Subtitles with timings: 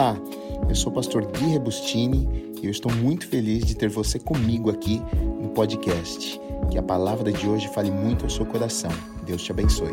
[0.00, 0.16] Olá,
[0.66, 4.70] eu sou o pastor Gui Rebustini e eu estou muito feliz de ter você comigo
[4.70, 4.98] aqui
[5.42, 6.40] no podcast.
[6.70, 8.90] Que a palavra de hoje fale muito ao seu coração.
[9.26, 9.92] Deus te abençoe.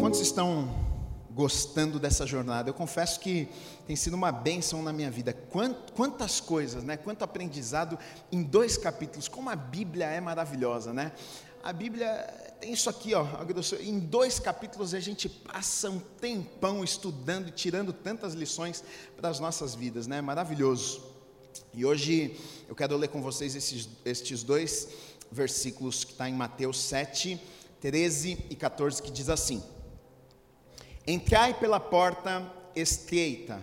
[0.00, 0.70] Quantos estão
[1.30, 2.70] gostando dessa jornada?
[2.70, 3.46] Eu confesso que
[3.86, 5.36] tem sido uma bênção na minha vida.
[5.94, 6.96] Quantas coisas, né?
[6.96, 7.98] Quanto aprendizado
[8.32, 9.28] em dois capítulos.
[9.28, 11.12] Como a Bíblia é maravilhosa, né?
[11.62, 13.26] A Bíblia tem isso aqui, ó,
[13.80, 18.82] em dois capítulos a gente passa um tempão estudando e tirando tantas lições
[19.16, 20.20] para as nossas vidas, né?
[20.20, 21.02] Maravilhoso.
[21.72, 22.36] E hoje
[22.68, 24.88] eu quero ler com vocês esses, estes dois
[25.30, 27.40] versículos que está em Mateus 7,
[27.80, 29.62] 13 e 14, que diz assim:
[31.06, 33.62] Entrai pela porta estreita,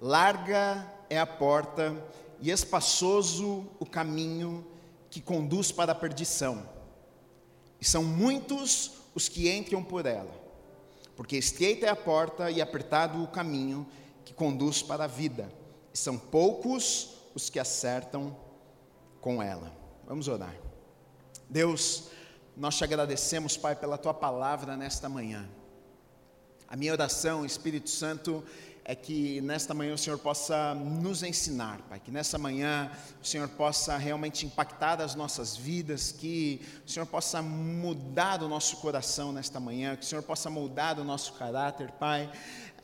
[0.00, 1.94] larga é a porta
[2.40, 4.66] e espaçoso o caminho
[5.10, 6.79] que conduz para a perdição
[7.80, 10.32] e são muitos os que entram por ela,
[11.16, 13.86] porque estreita é a porta e apertado o caminho
[14.24, 15.52] que conduz para a vida,
[15.92, 18.36] e são poucos os que acertam
[19.20, 19.72] com ela.
[20.06, 20.54] Vamos orar.
[21.48, 22.10] Deus,
[22.56, 25.48] nós te agradecemos, Pai, pela tua palavra nesta manhã.
[26.68, 28.44] A minha oração, Espírito Santo,
[28.90, 32.90] é que nesta manhã o Senhor possa nos ensinar, Pai, que nessa manhã
[33.22, 38.78] o Senhor possa realmente impactar as nossas vidas, que o Senhor possa mudar o nosso
[38.78, 42.28] coração nesta manhã, que o Senhor possa moldar o nosso caráter, Pai.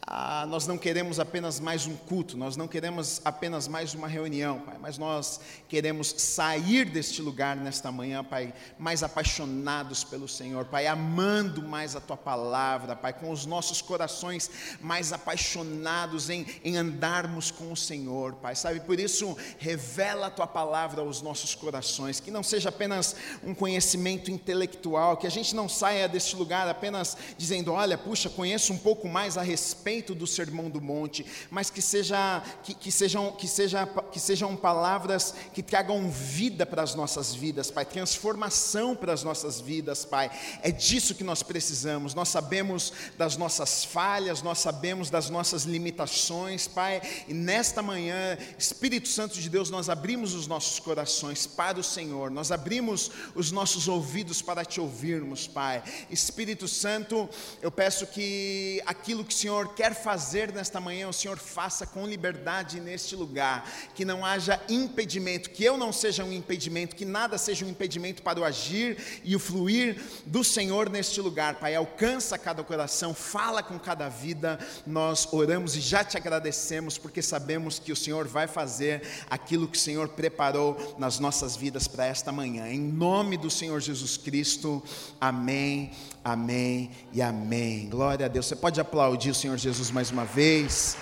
[0.09, 4.61] Ah, nós não queremos apenas mais um culto, nós não queremos apenas mais uma reunião,
[4.61, 10.87] Pai, mas nós queremos sair deste lugar nesta manhã, Pai, mais apaixonados pelo Senhor, Pai,
[10.87, 14.49] amando mais a Tua palavra, Pai, com os nossos corações
[14.81, 18.79] mais apaixonados em, em andarmos com o Senhor, Pai, sabe?
[18.79, 24.31] Por isso, revela a Tua palavra aos nossos corações, que não seja apenas um conhecimento
[24.31, 29.09] intelectual, que a gente não saia deste lugar apenas dizendo, olha, puxa, conheço um pouco
[29.09, 33.87] mais a respeito do Sermão do Monte, mas que, seja, que, que, sejam, que, seja,
[34.13, 39.61] que sejam palavras que tragam vida para as nossas vidas, Pai, transformação para as nossas
[39.61, 40.31] vidas, Pai.
[40.63, 42.15] É disso que nós precisamos.
[42.15, 49.09] Nós sabemos das nossas falhas, nós sabemos das nossas limitações, Pai, e nesta manhã, Espírito
[49.09, 53.89] Santo de Deus, nós abrimos os nossos corações para o Senhor, nós abrimos os nossos
[53.89, 55.83] ouvidos para te ouvirmos, Pai.
[56.11, 57.29] Espírito Santo,
[57.63, 62.07] eu peço que aquilo que o Senhor quer fazer nesta manhã, o Senhor faça com
[62.07, 67.39] liberdade neste lugar, que não haja impedimento, que eu não seja um impedimento, que nada
[67.39, 71.75] seja um impedimento para o agir e o fluir do Senhor neste lugar, Pai.
[71.75, 74.59] Alcança cada coração, fala com cada vida.
[74.87, 79.79] Nós oramos e já te agradecemos, porque sabemos que o Senhor vai fazer aquilo que
[79.79, 82.69] o Senhor preparou nas nossas vidas para esta manhã.
[82.69, 84.83] Em nome do Senhor Jesus Cristo,
[85.21, 85.93] amém,
[86.25, 87.89] amém e amém.
[87.89, 88.47] Glória a Deus.
[88.47, 89.76] Você pode aplaudir o Senhor Jesus.
[89.77, 90.97] Jesus mais uma vez.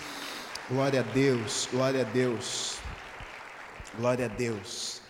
[0.68, 2.74] Glória a Deus, glória a Deus,
[3.96, 5.00] glória a Deus.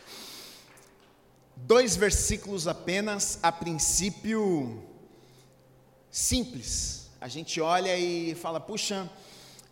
[1.57, 4.83] Dois versículos apenas, a princípio
[6.11, 7.09] simples.
[7.19, 9.11] A gente olha e fala, puxa,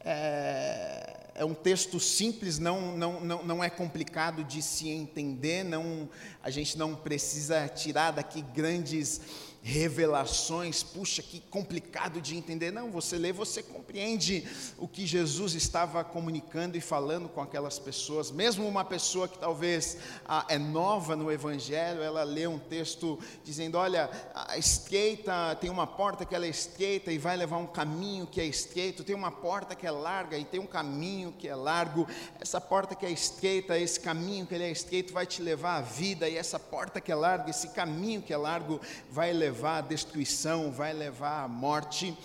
[0.02, 6.08] é, é um texto simples, não, não, não, não é complicado de se entender, não,
[6.42, 9.20] a gente não precisa tirar daqui grandes
[9.62, 12.72] revelações, puxa, que complicado de entender.
[12.72, 14.44] Não, você lê, você compreende
[14.76, 18.32] o que Jesus estava comunicando e falando com aquelas pessoas.
[18.32, 23.78] Mesmo uma pessoa que talvez ah, é nova no Evangelho, ela lê um texto dizendo:
[23.78, 28.26] Olha, a estreita, tem uma porta que ela é estreita e vai levar um caminho
[28.26, 31.54] que é estreito, tem uma porta que é larga e tem um caminho que é
[31.54, 32.08] largo.
[32.40, 35.80] Essa porta que é estreita, esse caminho que ele é estreito vai te levar à
[35.80, 39.78] vida, e essa porta que é larga, esse caminho que é largo vai levar levar
[39.78, 42.16] à destruição, vai levar à morte.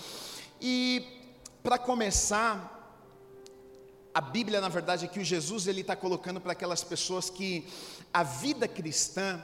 [0.61, 1.05] E
[1.61, 2.73] para começar,
[4.13, 7.67] a Bíblia, na verdade, é que o Jesus ele está colocando para aquelas pessoas que
[8.13, 9.43] a vida cristã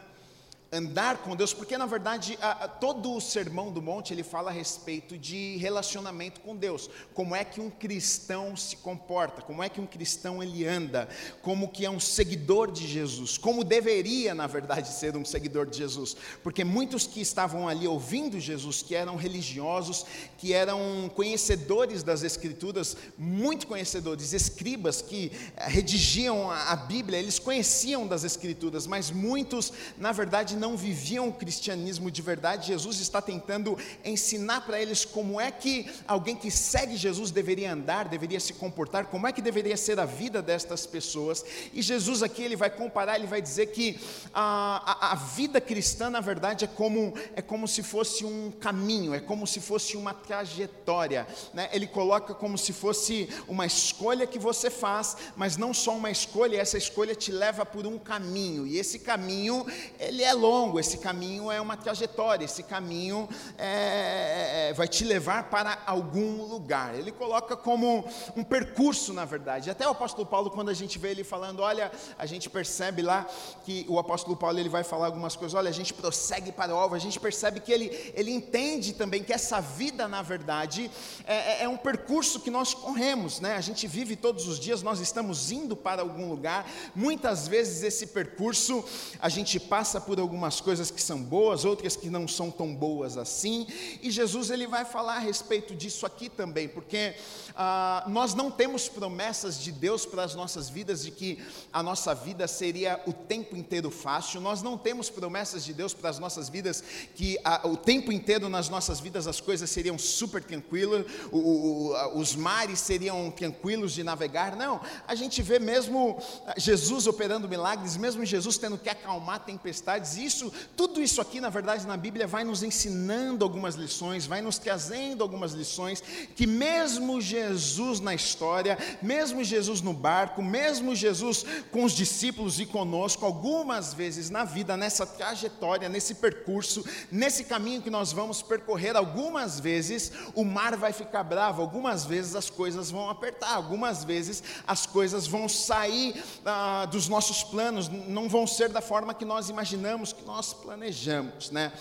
[0.74, 4.50] andar com Deus, porque na verdade a, a, todo o sermão do monte ele fala
[4.50, 9.70] a respeito de relacionamento com Deus, como é que um cristão se comporta, como é
[9.70, 11.08] que um cristão ele anda,
[11.44, 15.78] como que é um seguidor de Jesus, como deveria na verdade ser um seguidor de
[15.78, 20.06] Jesus, porque muitos que estavam ali ouvindo Jesus, que eram religiosos,
[20.40, 27.38] que eram conhecedores das escrituras, muito conhecedores, escribas que eh, redigiam a, a Bíblia, eles
[27.38, 33.22] conheciam das escrituras, mas muitos na verdade não viviam o cristianismo de verdade, Jesus está
[33.22, 38.54] tentando ensinar para eles como é que alguém que segue Jesus deveria andar, deveria se
[38.54, 41.44] comportar, como é que deveria ser a vida destas pessoas.
[41.74, 44.00] E Jesus aqui ele vai comparar, ele vai dizer que
[44.34, 49.14] a, a, a vida cristã, na verdade, é como, é como se fosse um caminho,
[49.14, 51.28] é como se fosse uma trajetória.
[51.54, 51.68] Né?
[51.74, 56.56] Ele coloca como se fosse uma escolha que você faz, mas não só uma escolha,
[56.56, 59.66] essa escolha te leva por um caminho, e esse caminho,
[60.00, 63.28] ele é longo, esse caminho é uma trajetória, esse caminho
[63.58, 66.96] é, é, vai te levar para algum lugar.
[66.96, 68.06] Ele coloca como
[68.36, 69.70] um percurso, na verdade.
[69.70, 73.26] Até o apóstolo Paulo, quando a gente vê ele falando, olha, a gente percebe lá
[73.66, 76.78] que o apóstolo Paulo ele vai falar algumas coisas, olha, a gente prossegue para o
[76.78, 80.90] alvo, a gente percebe que ele, ele entende também que essa vida, na verdade,
[81.26, 83.56] é, é, é um percurso que nós corremos, né?
[83.56, 88.08] A gente vive todos os dias, nós estamos indo para algum lugar, muitas vezes esse
[88.08, 88.84] percurso
[89.20, 93.18] a gente passa por algumas coisas que são boas, outras que não são tão boas
[93.18, 93.66] assim,
[94.02, 97.16] e Jesus ele vai falar a respeito disso aqui também, porque
[97.56, 101.42] ah, nós não temos promessas de Deus para as nossas vidas de que
[101.72, 106.10] a nossa vida seria o tempo inteiro fácil, nós não temos promessas de Deus para
[106.10, 106.84] as nossas vidas
[107.16, 112.20] que ah, o tempo inteiro nas nossas vidas as coisas seriam super tranquilas, o, o,
[112.20, 116.22] os mares seriam tranquilos de navegar, não, a gente vê mesmo
[116.58, 120.33] Jesus operando milagres, mesmo Jesus tendo que acalmar tempestades, isso,
[120.76, 125.22] tudo isso aqui na verdade na Bíblia vai nos ensinando algumas lições, vai nos trazendo
[125.22, 126.04] algumas lições
[126.36, 132.60] que mesmo Jesus Jesus na história, mesmo Jesus no barco, mesmo Jesus com os discípulos
[132.60, 138.42] e conosco, algumas vezes na vida, nessa trajetória, nesse percurso, nesse caminho que nós vamos
[138.42, 144.04] percorrer, algumas vezes o mar vai ficar bravo, algumas vezes as coisas vão apertar, algumas
[144.04, 149.26] vezes as coisas vão sair ah, dos nossos planos, não vão ser da forma que
[149.26, 151.74] nós imaginamos, que nós planejamos, né?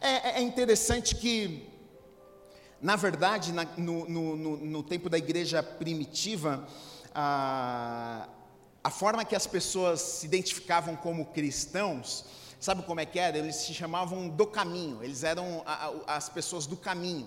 [0.00, 1.70] É, é interessante que
[2.84, 6.68] na verdade, na, no, no, no, no, tempo da igreja primitiva,
[7.14, 8.28] a,
[8.82, 12.26] a forma que as pessoas se identificavam como cristãos,
[12.60, 13.38] sabe como é que era?
[13.38, 17.26] Eles se chamavam do caminho, eles eram a, a, as pessoas do caminho.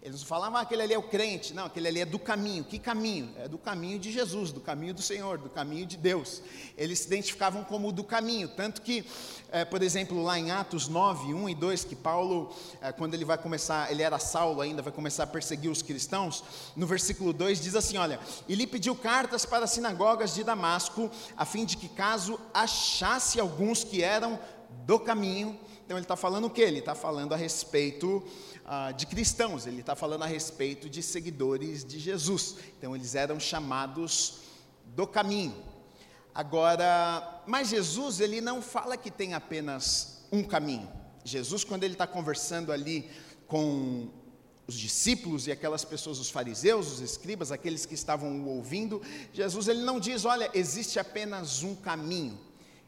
[0.00, 1.52] Eles falavam, ah, aquele ali é o crente.
[1.52, 2.62] Não, aquele ali é do caminho.
[2.62, 3.34] Que caminho?
[3.36, 6.40] É do caminho de Jesus, do caminho do Senhor, do caminho de Deus.
[6.76, 8.48] Eles se identificavam como do caminho.
[8.48, 9.04] Tanto que,
[9.50, 13.24] é, por exemplo, lá em Atos 9, 1 e 2, que Paulo, é, quando ele
[13.24, 16.44] vai começar, ele era Saulo ainda, vai começar a perseguir os cristãos,
[16.76, 21.10] no versículo 2 diz assim: olha, e lhe pediu cartas para as sinagogas de Damasco,
[21.36, 24.38] a fim de que, caso achasse alguns que eram
[24.86, 26.60] do caminho, então ele está falando o que?
[26.60, 28.22] Ele está falando a respeito
[28.70, 32.56] ah, de cristãos, ele está falando a respeito de seguidores de Jesus.
[32.76, 34.40] Então eles eram chamados
[34.94, 35.56] do caminho.
[36.34, 40.86] Agora, mas Jesus, ele não fala que tem apenas um caminho.
[41.24, 43.10] Jesus, quando ele está conversando ali
[43.46, 44.10] com
[44.66, 49.00] os discípulos e aquelas pessoas, os fariseus, os escribas, aqueles que estavam o ouvindo,
[49.32, 52.38] Jesus ele não diz, olha, existe apenas um caminho.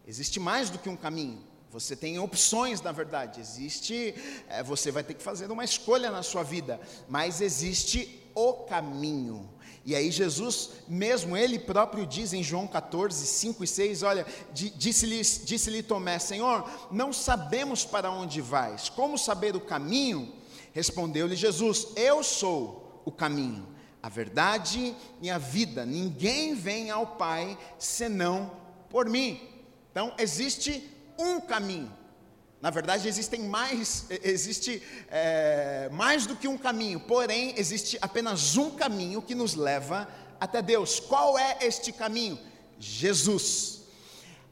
[0.06, 1.42] Existe mais do que um caminho.
[1.70, 3.40] Você tem opções, na verdade.
[3.40, 4.14] Existe,
[4.48, 9.48] é, você vai ter que fazer uma escolha na sua vida, mas existe o caminho.
[9.84, 15.22] E aí Jesus, mesmo ele próprio diz em João 14, 5 e 6, olha, disse-lhe
[15.22, 20.32] disse Tomé, Senhor, não sabemos para onde vais, como saber o caminho?
[20.72, 23.66] Respondeu-lhe Jesus, eu sou o caminho,
[24.02, 28.52] a verdade e a vida, ninguém vem ao Pai senão
[28.90, 29.40] por mim.
[29.90, 30.88] Então existe
[31.20, 31.92] um caminho.
[32.60, 38.70] Na verdade, existem mais, existe é, mais do que um caminho, porém, existe apenas um
[38.70, 40.06] caminho que nos leva
[40.38, 41.00] até Deus.
[41.00, 42.38] Qual é este caminho?
[42.78, 43.80] Jesus.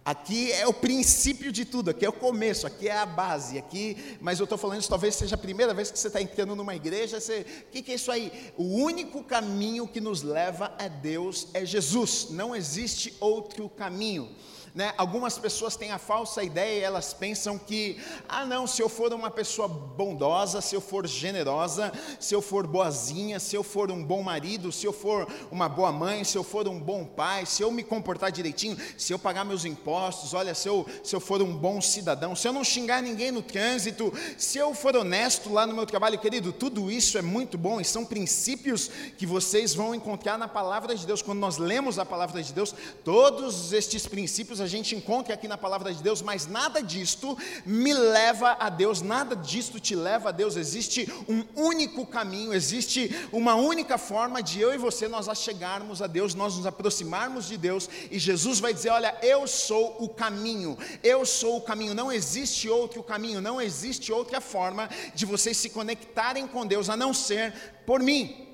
[0.09, 4.17] Aqui é o princípio de tudo, aqui é o começo, aqui é a base, aqui,
[4.23, 6.75] mas eu estou falando isso, talvez seja a primeira vez que você está entrando numa
[6.75, 8.33] igreja, você, o que, que é isso aí?
[8.57, 14.35] O único caminho que nos leva a Deus é Jesus, não existe outro caminho.
[14.75, 14.93] Né?
[14.97, 17.99] Algumas pessoas têm a falsa ideia e elas pensam que,
[18.29, 22.67] ah, não, se eu for uma pessoa bondosa, se eu for generosa, se eu for
[22.67, 26.45] boazinha, se eu for um bom marido, se eu for uma boa mãe, se eu
[26.45, 30.55] for um bom pai, se eu me comportar direitinho, se eu pagar meus impostos, olha,
[30.55, 34.13] se eu, se eu for um bom cidadão, se eu não xingar ninguém no trânsito,
[34.37, 37.85] se eu for honesto lá no meu trabalho, querido, tudo isso é muito bom e
[37.85, 41.23] são princípios que vocês vão encontrar na palavra de Deus.
[41.23, 45.59] Quando nós lemos a palavra de Deus, todos estes princípios a gente encontre aqui na
[45.59, 50.33] palavra de Deus, mas nada disto me leva a Deus, nada disto te leva a
[50.33, 50.57] Deus.
[50.57, 56.07] Existe um único caminho, existe uma única forma de eu e você nós chegarmos a
[56.07, 60.77] Deus, nós nos aproximarmos de Deus, e Jesus vai dizer: Olha, eu sou o caminho,
[61.03, 65.71] eu sou o caminho, não existe outro caminho, não existe outra forma de vocês se
[65.71, 67.53] conectarem com Deus a não ser
[67.87, 68.48] por mim.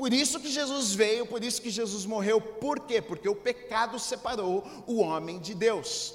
[0.00, 2.40] Por isso que Jesus veio, por isso que Jesus morreu.
[2.40, 3.02] Por quê?
[3.02, 6.14] Porque o pecado separou o homem de Deus.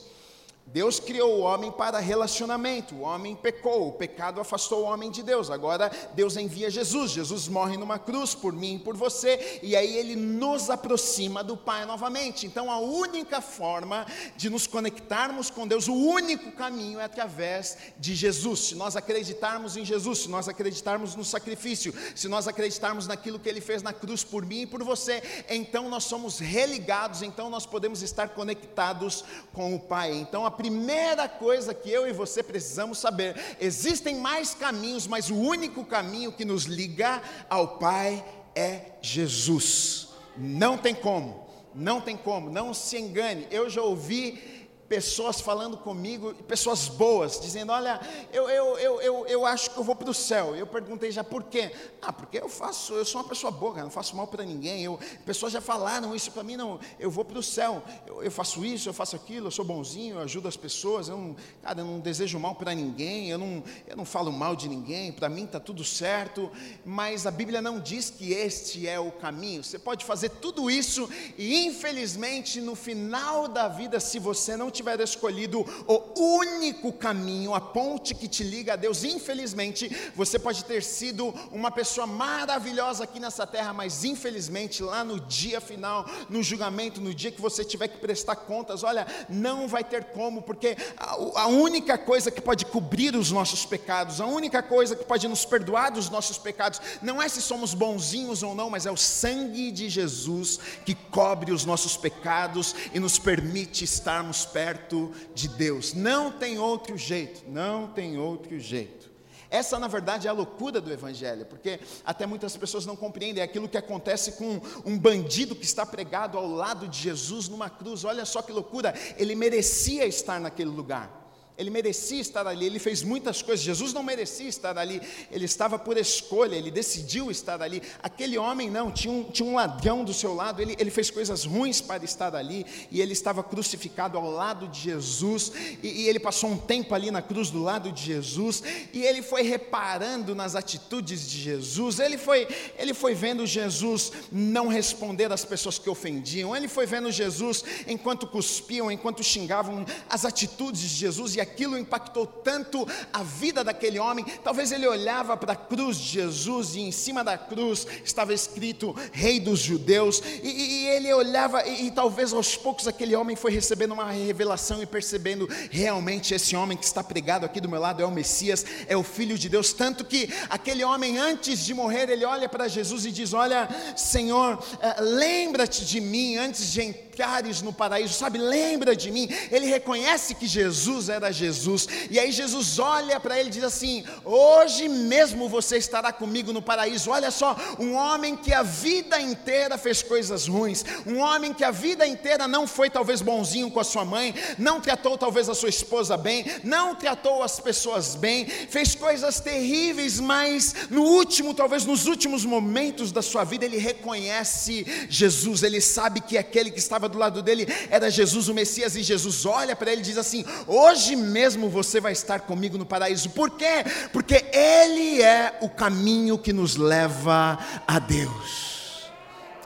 [0.68, 5.22] Deus criou o homem para relacionamento, o homem pecou, o pecado afastou o homem de
[5.22, 5.52] Deus.
[5.52, 9.96] Agora Deus envia Jesus, Jesus morre numa cruz por mim e por você, e aí
[9.96, 12.48] ele nos aproxima do Pai novamente.
[12.48, 18.16] Então a única forma de nos conectarmos com Deus, o único caminho é através de
[18.16, 18.62] Jesus.
[18.62, 23.48] Se nós acreditarmos em Jesus, se nós acreditarmos no sacrifício, se nós acreditarmos naquilo que
[23.48, 27.68] ele fez na cruz por mim e por você, então nós somos religados, então nós
[27.68, 30.12] podemos estar conectados com o Pai.
[30.12, 35.36] Então a primeira coisa que eu e você precisamos saber: existem mais caminhos, mas o
[35.36, 38.24] único caminho que nos liga ao Pai
[38.56, 40.10] é Jesus.
[40.38, 43.48] Não tem como, não tem como, não se engane.
[43.52, 44.55] Eu já ouvi
[44.88, 48.00] pessoas falando comigo, pessoas boas, dizendo: Olha,
[48.32, 50.56] eu, eu, eu, eu, eu acho que eu vou para o céu.
[50.56, 51.72] Eu perguntei já por quê?
[52.02, 54.84] Ah, porque eu faço, eu sou uma pessoa boa, não faço mal para ninguém.
[54.84, 58.32] Eu, pessoas já falaram isso para mim, não, eu vou para o céu, eu, eu,
[58.32, 61.82] faço isso, eu faço aquilo, eu sou bonzinho, eu ajudo as pessoas, eu não, cara,
[61.82, 65.30] eu não desejo mal para ninguém, eu não, eu não falo mal de ninguém, para
[65.30, 66.52] mim está tudo certo,
[66.84, 69.64] mas a Bíblia não diz que este é o caminho.
[69.64, 75.00] Você pode fazer tudo isso e infelizmente no final da vida, se você não tiver
[75.00, 80.84] escolhido o único caminho, a ponte que te liga a Deus, infelizmente, você pode ter
[80.84, 87.00] sido uma pessoa maravilhosa aqui nessa terra, mas infelizmente lá no dia final, no julgamento,
[87.00, 91.42] no dia que você tiver que prestar contas, olha, não vai ter como, porque a,
[91.42, 95.46] a única coisa que pode cobrir os nossos pecados, a única coisa que pode nos
[95.46, 99.72] perdoar dos nossos pecados, não é se somos bonzinhos ou não, mas é o sangue
[99.72, 105.94] de Jesus que cobre os nossos pecados e nos permite estarmos perto perto de Deus.
[105.94, 109.12] Não tem outro jeito, não tem outro jeito.
[109.48, 113.46] Essa, na verdade, é a loucura do Evangelho, porque até muitas pessoas não compreendem é
[113.46, 118.04] aquilo que acontece com um bandido que está pregado ao lado de Jesus numa cruz.
[118.04, 121.25] Olha só que loucura, ele merecia estar naquele lugar.
[121.58, 123.66] Ele merecia estar ali, ele fez muitas coisas.
[123.66, 127.82] Jesus não merecia estar ali, ele estava por escolha, ele decidiu estar ali.
[128.04, 131.46] Aquele homem não, tinha um, tinha um ladrão do seu lado, ele, ele fez coisas
[131.46, 136.20] ruins para estar ali, e ele estava crucificado ao lado de Jesus, e, e ele
[136.20, 140.56] passou um tempo ali na cruz do lado de Jesus, e ele foi reparando nas
[140.56, 142.48] atitudes de Jesus, ele foi,
[142.78, 148.28] ele foi vendo Jesus não responder às pessoas que ofendiam, ele foi vendo Jesus enquanto
[148.28, 154.26] cuspiam, enquanto xingavam, as atitudes de Jesus, e aquilo impactou tanto a vida daquele homem.
[154.44, 158.96] Talvez ele olhava para a cruz de Jesus e em cima da cruz estava escrito
[159.12, 163.52] Rei dos Judeus, e, e ele olhava, e, e talvez aos poucos aquele homem foi
[163.52, 168.02] recebendo uma revelação e percebendo realmente esse homem que está pregado aqui do meu lado
[168.02, 169.72] é o Messias, é o Filho de Deus.
[169.74, 174.62] Tanto que aquele homem, antes de morrer, ele olha para Jesus e diz: Olha, Senhor,
[174.82, 178.38] eh, lembra-te de mim antes de entrar entrares no paraíso, sabe?
[178.38, 179.30] Lembra de mim.
[179.50, 184.04] Ele reconhece que Jesus era Jesus, e aí Jesus olha para ele e diz assim:
[184.26, 187.10] Hoje mesmo você estará comigo no paraíso.
[187.10, 191.72] Olha só, um homem que a vida inteira fez coisas ruins, um homem que a
[191.72, 195.70] vida inteira não foi talvez bonzinho com a sua mãe, não tratou talvez a sua
[195.70, 202.08] esposa bem, não tratou as pessoas bem, fez coisas terríveis, mas no último, talvez nos
[202.08, 207.10] últimos momentos da sua vida, ele reconhece Jesus, ele sabe que aquele que estava estava
[207.10, 210.46] do lado dele era Jesus, o Messias, e Jesus olha para ele e diz assim:
[210.68, 213.30] Hoje mesmo você vai estar comigo no paraíso.
[213.30, 213.84] Por quê?
[214.12, 217.58] Porque Ele é o caminho que nos leva
[217.88, 219.10] a Deus.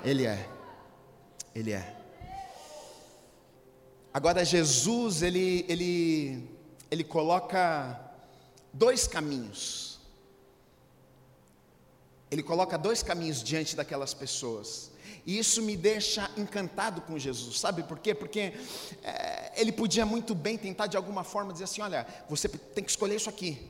[0.03, 0.47] Ele é.
[1.55, 1.95] Ele é.
[4.13, 6.49] Agora Jesus, ele, ele,
[6.89, 7.99] ele coloca
[8.73, 9.99] dois caminhos.
[12.31, 14.91] Ele coloca dois caminhos diante daquelas pessoas.
[15.25, 18.15] E isso me deixa encantado com Jesus, sabe por quê?
[18.15, 18.53] Porque
[19.03, 22.89] é, ele podia muito bem tentar de alguma forma dizer assim: olha, você tem que
[22.89, 23.69] escolher isso aqui,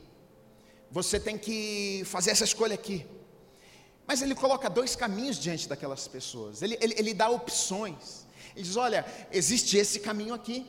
[0.90, 3.06] você tem que fazer essa escolha aqui.
[4.06, 8.26] Mas ele coloca dois caminhos diante daquelas pessoas, ele, ele, ele dá opções.
[8.54, 10.66] Ele diz: olha, existe esse caminho aqui,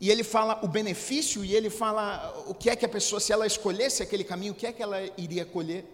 [0.00, 3.32] e ele fala o benefício, e ele fala o que é que a pessoa, se
[3.32, 5.84] ela escolhesse aquele caminho, o que é que ela iria colher.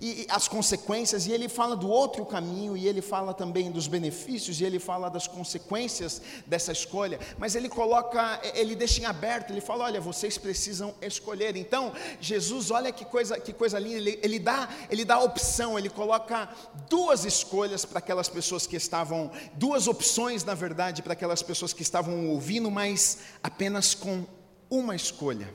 [0.00, 3.86] E, e as consequências, e ele fala do outro caminho, e ele fala também dos
[3.86, 9.50] benefícios, e ele fala das consequências dessa escolha, mas ele coloca, ele deixa em aberto,
[9.50, 11.56] ele fala: olha, vocês precisam escolher.
[11.56, 15.90] Então, Jesus, olha que coisa, que coisa linda, ele, ele dá, ele dá opção, ele
[15.90, 16.48] coloca
[16.88, 21.82] duas escolhas para aquelas pessoas que estavam, duas opções, na verdade, para aquelas pessoas que
[21.82, 24.24] estavam ouvindo, mas apenas com
[24.70, 25.52] uma escolha.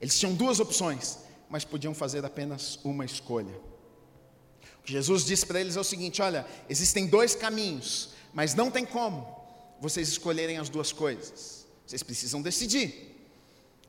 [0.00, 1.18] Eles tinham duas opções,
[1.52, 3.54] mas podiam fazer apenas uma escolha.
[4.78, 8.70] O que Jesus disse para eles é o seguinte: olha, existem dois caminhos, mas não
[8.70, 9.38] tem como
[9.78, 11.66] vocês escolherem as duas coisas.
[11.86, 13.14] Vocês precisam decidir.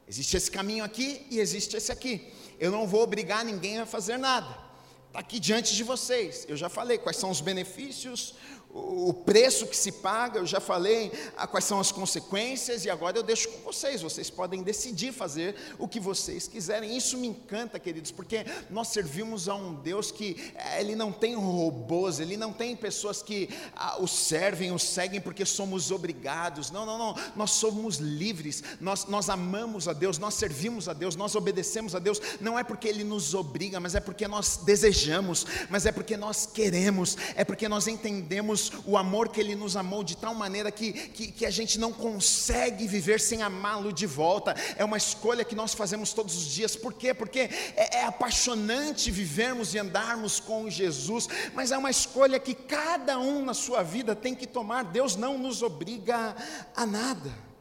[0.05, 2.34] Existe esse caminho aqui e existe esse aqui.
[2.60, 4.60] Eu não vou obrigar ninguém a fazer nada.
[5.08, 6.46] Está aqui diante de vocês.
[6.50, 8.36] Eu já falei quais são os benefícios,
[8.74, 11.12] o preço que se paga, eu já falei
[11.51, 15.88] quais são as consequências, e agora eu deixo com vocês, vocês podem decidir fazer o
[15.88, 16.98] que vocês quiserem.
[16.98, 21.36] Isso me encanta, queridos, porque nós servimos a um Deus que eh, ele não tem
[21.36, 26.72] robôs, ele não tem pessoas que ah, o servem, o seguem porque somos obrigados.
[26.72, 27.15] Não, não, não.
[27.36, 32.00] Nós somos livres, nós, nós amamos a Deus, nós servimos a Deus, nós obedecemos a
[32.00, 36.18] Deus, não é porque Ele nos obriga, mas é porque nós desejamos, mas é porque
[36.18, 40.72] nós queremos, é porque nós entendemos o amor que Ele nos amou de tal maneira
[40.72, 44.55] que, que, que a gente não consegue viver sem amá-lo de volta.
[44.75, 46.75] É uma escolha que nós fazemos todos os dias.
[46.75, 47.13] Por quê?
[47.13, 53.20] Porque é, é apaixonante vivermos e andarmos com Jesus, mas é uma escolha que cada
[53.20, 54.84] um na sua vida tem que tomar.
[54.84, 56.36] Deus não nos obriga
[56.75, 57.52] a nada.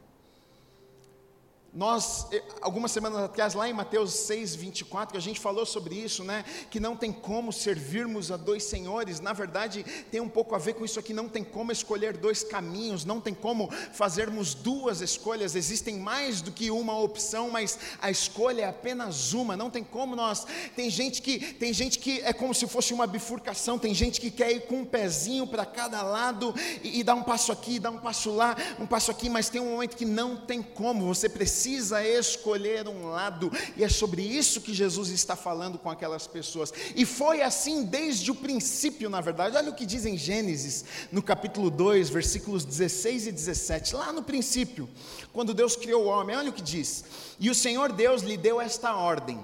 [1.75, 5.95] Nós, eh, algumas semanas atrás, lá em Mateus 6, 24, que a gente falou sobre
[5.95, 6.45] isso, né?
[6.69, 9.19] Que não tem como servirmos a dois senhores.
[9.19, 11.13] Na verdade, tem um pouco a ver com isso aqui.
[11.13, 15.55] Não tem como escolher dois caminhos, não tem como fazermos duas escolhas.
[15.55, 19.57] Existem mais do que uma opção, mas a escolha é apenas uma.
[19.57, 20.45] Não tem como nós.
[20.75, 23.79] Tem gente que, tem gente que é como se fosse uma bifurcação.
[23.79, 26.53] Tem gente que quer ir com um pezinho para cada lado
[26.83, 29.59] e, e dar um passo aqui, dar um passo lá, um passo aqui, mas tem
[29.59, 31.07] um momento que não tem como.
[31.07, 35.89] Você precisa precisa escolher um lado, e é sobre isso que Jesus está falando com
[35.89, 36.73] aquelas pessoas.
[36.93, 39.55] E foi assim desde o princípio, na verdade.
[39.55, 44.23] Olha o que diz em Gênesis, no capítulo 2, versículos 16 e 17, lá no
[44.23, 44.89] princípio,
[45.31, 47.05] quando Deus criou o homem, olha o que diz:
[47.39, 49.39] E o Senhor Deus lhe deu esta ordem: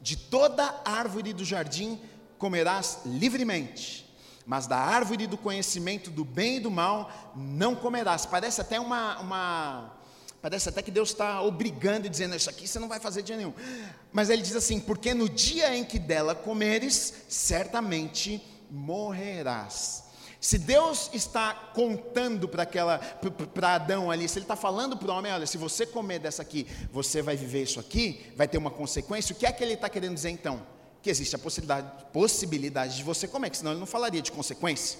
[0.00, 2.00] de toda árvore do jardim
[2.38, 4.02] comerás livremente
[4.44, 8.26] mas da árvore do conhecimento do bem e do mal não comerás.
[8.26, 9.92] Parece até uma, uma,
[10.42, 13.36] Parece até que Deus está obrigando e dizendo: Isso aqui você não vai fazer dia
[13.36, 13.54] nenhum.
[14.12, 20.02] Mas ele diz assim: Porque no dia em que dela comeres, certamente morrerás.
[20.40, 25.14] Se Deus está contando para aquela para Adão ali, se ele está falando para o
[25.16, 28.70] homem, olha, se você comer dessa aqui, você vai viver isso aqui, vai ter uma
[28.70, 29.32] consequência.
[29.32, 30.60] O que é que ele está querendo dizer então?
[31.00, 34.98] Que existe a possibilidade, possibilidade de você comer, que senão ele não falaria de consequência.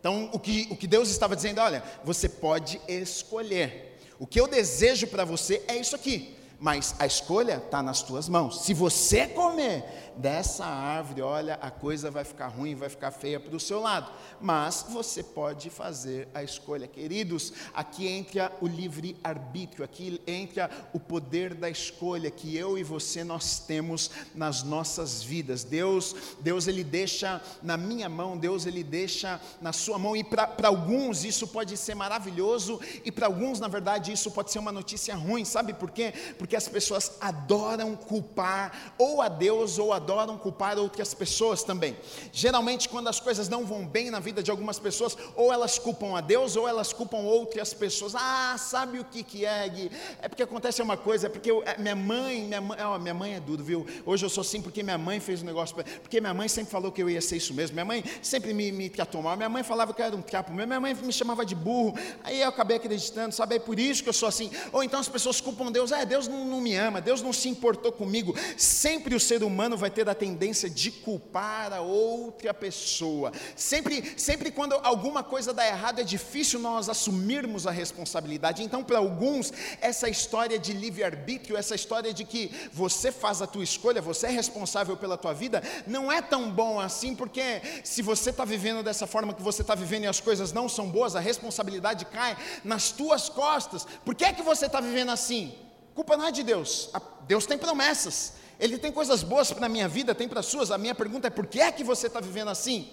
[0.00, 3.87] Então, o que, o que Deus estava dizendo, olha, você pode escolher.
[4.18, 8.28] O que eu desejo para você é isso aqui, mas a escolha está nas tuas
[8.28, 8.62] mãos.
[8.62, 9.84] Se você comer,
[10.18, 14.10] dessa árvore, olha, a coisa vai ficar ruim, vai ficar feia para o seu lado.
[14.40, 16.86] Mas você pode fazer a escolha.
[16.88, 23.22] Queridos, aqui entra o livre-arbítrio, aqui entra o poder da escolha que eu e você
[23.22, 25.62] nós temos nas nossas vidas.
[25.62, 30.16] Deus, Deus ele deixa na minha mão, Deus ele deixa na sua mão.
[30.16, 34.58] E para alguns isso pode ser maravilhoso, e para alguns, na verdade, isso pode ser
[34.58, 35.44] uma notícia ruim.
[35.44, 36.12] Sabe por quê?
[36.36, 41.96] Porque as pessoas adoram culpar ou a Deus ou adoram culpar outras pessoas também.
[42.32, 46.16] Geralmente, quando as coisas não vão bem na vida de algumas pessoas, ou elas culpam
[46.16, 48.14] a Deus, ou elas culpam outras pessoas.
[48.14, 49.90] Ah, sabe o que, que é, Gui?
[50.20, 53.14] É porque acontece uma coisa, é porque eu, é, minha mãe, minha mãe, oh, minha
[53.14, 53.86] mãe é duro, viu?
[54.04, 56.90] Hoje eu sou assim porque minha mãe fez um negócio, porque minha mãe sempre falou
[56.92, 57.74] que eu ia ser isso mesmo.
[57.74, 59.36] Minha mãe sempre me, me tratou mal.
[59.36, 60.52] Minha mãe falava que eu era um trapo.
[60.52, 61.94] Minha mãe me chamava de burro.
[62.24, 63.56] Aí eu acabei acreditando, sabe?
[63.56, 64.50] É por isso que eu sou assim.
[64.72, 65.92] Ou então as pessoas culpam Deus.
[65.92, 68.34] É, Deus não, não me ama, Deus não se importou comigo.
[68.56, 73.32] Sempre o ser humano vai ter ter a tendência de culpar a outra pessoa.
[73.56, 78.62] Sempre, sempre quando alguma coisa dá errado, é difícil nós assumirmos a responsabilidade.
[78.62, 83.64] Então, para alguns, essa história de livre-arbítrio, essa história de que você faz a tua
[83.64, 88.30] escolha, você é responsável pela tua vida, não é tão bom assim, porque se você
[88.30, 91.20] está vivendo dessa forma que você está vivendo e as coisas não são boas, a
[91.20, 93.84] responsabilidade cai nas tuas costas.
[94.04, 95.67] Por que é que você está vivendo assim?
[95.98, 96.90] Culpa não é de Deus.
[97.26, 98.34] Deus tem promessas.
[98.60, 100.70] Ele tem coisas boas para a minha vida, tem para as suas.
[100.70, 102.88] A minha pergunta é: por que é que você está vivendo assim?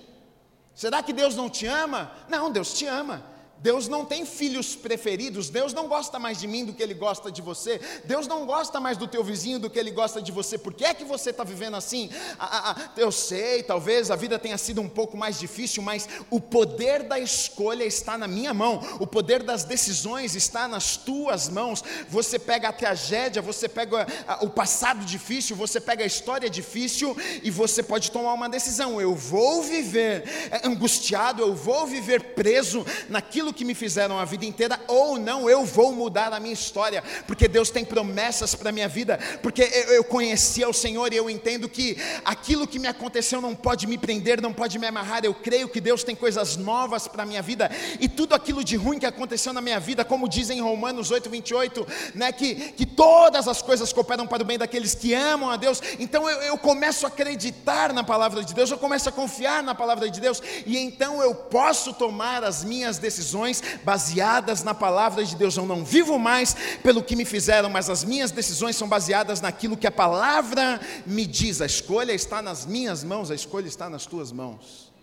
[0.73, 2.11] Será que Deus não te ama?
[2.27, 3.23] Não, Deus te ama.
[3.59, 7.31] Deus não tem filhos preferidos, Deus não gosta mais de mim do que Ele gosta
[7.31, 10.57] de você, Deus não gosta mais do teu vizinho do que Ele gosta de você,
[10.57, 12.09] por que é que você está vivendo assim?
[12.37, 16.07] Ah, ah, ah, eu sei, talvez a vida tenha sido um pouco mais difícil, mas
[16.29, 21.49] o poder da escolha está na minha mão, o poder das decisões está nas tuas
[21.49, 21.83] mãos.
[22.09, 24.05] Você pega a tragédia, você pega
[24.41, 29.15] o passado difícil, você pega a história difícil e você pode tomar uma decisão: eu
[29.15, 34.79] vou viver é, angustiado, eu vou viver preso naquilo que me fizeram a vida inteira,
[34.87, 38.87] ou não, eu vou mudar a minha história, porque Deus tem promessas para a minha
[38.87, 43.41] vida, porque eu, eu conheci ao Senhor e eu entendo que aquilo que me aconteceu
[43.41, 45.23] não pode me prender, não pode me amarrar.
[45.23, 48.75] Eu creio que Deus tem coisas novas para a minha vida, e tudo aquilo de
[48.75, 52.85] ruim que aconteceu na minha vida, como dizem em Romanos 8, 28, né, que, que
[52.85, 56.57] todas as coisas cooperam para o bem daqueles que amam a Deus, então eu, eu
[56.57, 60.41] começo a acreditar na palavra de Deus, eu começo a confiar na palavra de Deus,
[60.65, 65.57] e então eu posso tomar as minhas decisões decisões baseadas na palavra de Deus.
[65.57, 69.77] Eu não vivo mais pelo que me fizeram, mas as minhas decisões são baseadas naquilo
[69.77, 71.61] que a palavra me diz.
[71.61, 74.93] A escolha está nas minhas mãos, a escolha está nas tuas mãos.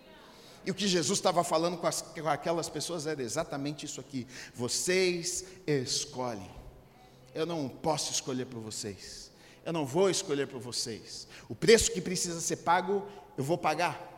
[0.65, 4.27] E o que Jesus estava falando com, as, com aquelas pessoas era exatamente isso aqui:
[4.55, 6.51] vocês escolhem.
[7.35, 9.31] Eu não posso escolher por vocês.
[9.65, 11.27] Eu não vou escolher por vocês.
[11.49, 14.09] O preço que precisa ser pago, eu vou pagar.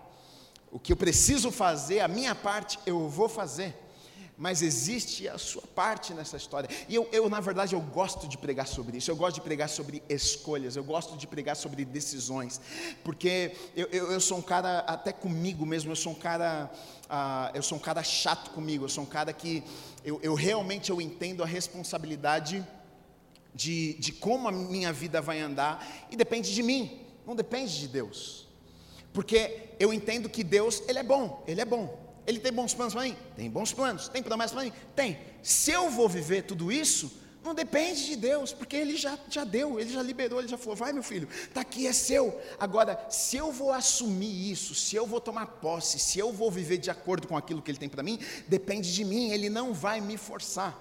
[0.71, 3.84] O que eu preciso fazer, a minha parte, eu vou fazer
[4.37, 6.69] mas existe a sua parte nessa história.
[6.89, 9.69] E eu, eu, na verdade, eu gosto de pregar sobre isso, eu gosto de pregar
[9.69, 12.61] sobre escolhas, eu gosto de pregar sobre decisões,
[13.05, 16.71] porque eu, eu, eu sou um cara, até comigo mesmo, eu sou um cara,
[17.05, 19.63] uh, eu sou um cara chato comigo, eu sou um cara que
[20.05, 22.67] eu, eu realmente eu entendo a responsabilidade
[23.55, 27.87] de, de como a minha vida vai andar, e depende de mim, não depende de
[27.87, 28.45] Deus.
[29.13, 32.04] Porque eu entendo que Deus, Ele é bom, Ele é bom.
[32.27, 33.17] Ele tem bons planos para mim?
[33.37, 34.09] Tem bons planos.
[34.09, 34.73] Tem promessas para mim?
[34.95, 35.19] Tem.
[35.43, 37.13] Se eu vou viver tudo isso,
[37.45, 40.75] não depende de Deus, porque Ele já, já deu, Ele já liberou, Ele já falou:
[40.75, 42.41] vai meu filho, está aqui, é seu.
[42.59, 46.79] Agora, se eu vou assumir isso, se eu vou tomar posse, se eu vou viver
[46.79, 50.01] de acordo com aquilo que Ele tem para mim, depende de mim, Ele não vai
[50.01, 50.81] me forçar.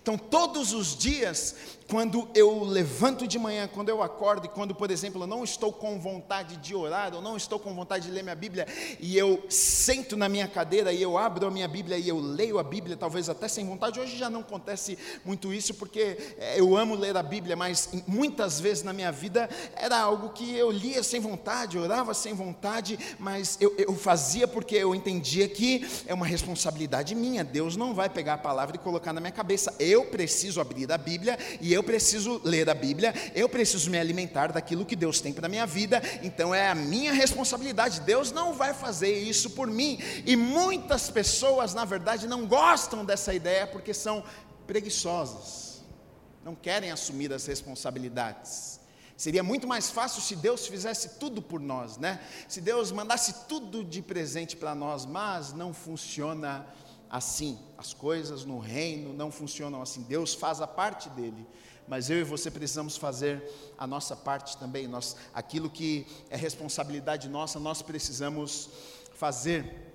[0.00, 1.56] Então, todos os dias
[1.88, 5.72] quando eu levanto de manhã, quando eu acordo, e quando, por exemplo, eu não estou
[5.72, 8.66] com vontade de orar, ou não estou com vontade de ler minha Bíblia,
[8.98, 12.58] e eu sento na minha cadeira e eu abro a minha Bíblia e eu leio
[12.58, 16.76] a Bíblia, talvez até sem vontade, hoje já não acontece muito isso, porque eh, eu
[16.76, 21.02] amo ler a Bíblia, mas muitas vezes na minha vida era algo que eu lia
[21.02, 26.26] sem vontade, orava sem vontade, mas eu, eu fazia porque eu entendia que é uma
[26.26, 30.60] responsabilidade minha, Deus não vai pegar a palavra e colocar na minha cabeça, eu preciso
[30.60, 34.96] abrir a Bíblia e eu preciso ler a Bíblia, eu preciso me alimentar daquilo que
[34.96, 38.00] Deus tem para a minha vida, então é a minha responsabilidade.
[38.00, 39.98] Deus não vai fazer isso por mim.
[40.24, 44.24] E muitas pessoas, na verdade, não gostam dessa ideia porque são
[44.66, 45.82] preguiçosas,
[46.44, 48.80] não querem assumir as responsabilidades.
[49.16, 52.20] Seria muito mais fácil se Deus fizesse tudo por nós, né?
[52.48, 56.66] Se Deus mandasse tudo de presente para nós, mas não funciona.
[57.08, 60.02] As coisas no reino não funcionam assim.
[60.02, 61.46] Deus faz a parte dele,
[61.86, 63.42] mas eu e você precisamos fazer
[63.78, 64.88] a nossa parte também.
[64.88, 68.70] Nós, aquilo que é responsabilidade nossa, nós precisamos
[69.14, 69.92] fazer.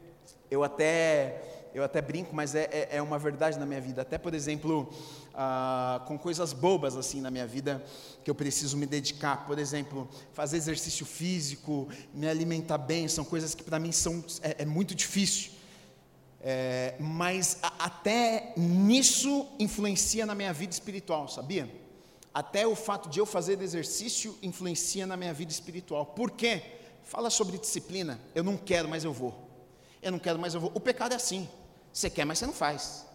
[0.49, 4.01] Eu até, eu até brinco, mas é, é, é uma verdade na minha vida.
[4.01, 4.91] Até, por exemplo,
[5.33, 7.83] ah, com coisas bobas assim na minha vida
[8.23, 9.45] que eu preciso me dedicar.
[9.45, 14.63] Por exemplo, fazer exercício físico, me alimentar bem, são coisas que para mim são, é,
[14.63, 15.60] é muito difícil.
[16.43, 21.69] É, mas a, até nisso influencia na minha vida espiritual, sabia?
[22.33, 26.05] Até o fato de eu fazer exercício influencia na minha vida espiritual.
[26.05, 26.63] Por quê?
[27.03, 28.19] Fala sobre disciplina.
[28.33, 29.33] Eu não quero, mas eu vou.
[30.01, 30.71] Eu não quero, mas eu vou.
[30.73, 31.47] O pecado é assim.
[31.91, 33.05] Você quer, mas você não faz.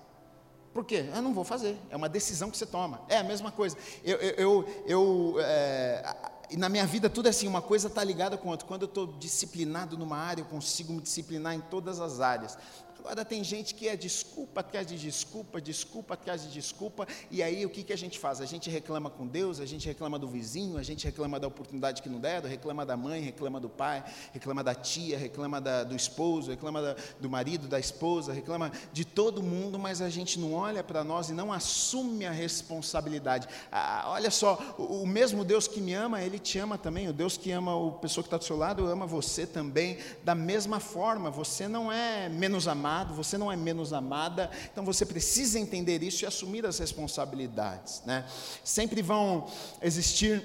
[0.72, 1.08] Por quê?
[1.12, 1.78] Eu não vou fazer.
[1.90, 3.00] É uma decisão que você toma.
[3.08, 3.76] É a mesma coisa.
[4.04, 6.14] Eu, eu, eu, eu é,
[6.58, 8.68] na minha vida tudo é assim, uma coisa está ligada com outra.
[8.68, 12.58] Quando eu estou disciplinado numa área, eu consigo me disciplinar em todas as áreas.
[12.98, 17.64] Agora tem gente que é desculpa atrás de desculpa, desculpa atrás de desculpa, e aí
[17.64, 18.40] o que, que a gente faz?
[18.40, 22.02] A gente reclama com Deus, a gente reclama do vizinho, a gente reclama da oportunidade
[22.02, 25.94] que não deram, reclama da mãe, reclama do pai, reclama da tia, reclama da, do
[25.94, 30.54] esposo, reclama da, do marido, da esposa, reclama de todo mundo, mas a gente não
[30.54, 33.46] olha para nós e não assume a responsabilidade.
[33.70, 37.12] Ah, olha só, o, o, mesmo Deus que me ama, Ele te ama também, o
[37.12, 40.80] Deus que ama a pessoa que está do seu lado, ama você também, da mesma
[40.80, 45.58] forma, você não é menos amado amado, você não é menos amada, então você precisa
[45.58, 48.02] entender isso e assumir as responsabilidades.
[48.06, 48.24] Né?
[48.64, 49.46] Sempre vão
[49.82, 50.42] existir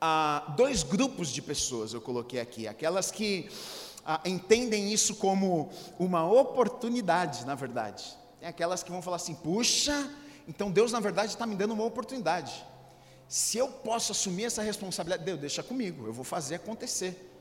[0.00, 3.50] ah, dois grupos de pessoas, eu coloquei aqui, aquelas que
[4.04, 8.04] ah, entendem isso como uma oportunidade, na verdade.
[8.38, 10.08] Tem aquelas que vão falar assim: puxa,
[10.46, 12.64] então Deus na verdade está me dando uma oportunidade.
[13.28, 17.35] Se eu posso assumir essa responsabilidade, Deus deixa comigo, eu vou fazer acontecer.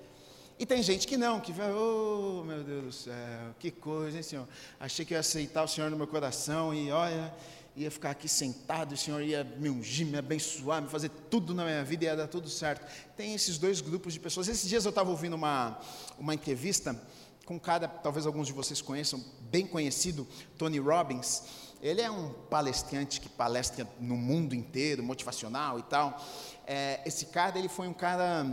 [0.58, 4.24] E tem gente que não, que vai, oh meu Deus do céu, que coisa, hein,
[4.24, 4.48] Senhor?
[4.80, 7.34] Achei que ia aceitar o Senhor no meu coração e olha,
[7.76, 11.66] ia ficar aqui sentado, o Senhor ia me ungir, me abençoar, me fazer tudo na
[11.66, 12.90] minha vida e ia dar tudo certo.
[13.18, 14.48] Tem esses dois grupos de pessoas.
[14.48, 15.78] Esses dias eu estava ouvindo uma,
[16.18, 16.98] uma entrevista
[17.46, 20.26] com um cara, talvez alguns de vocês conheçam, bem conhecido,
[20.58, 21.44] Tony Robbins.
[21.82, 26.26] Ele é um palestrante que palestra no mundo inteiro, motivacional e tal.
[26.66, 28.46] É, esse cara, ele foi um cara,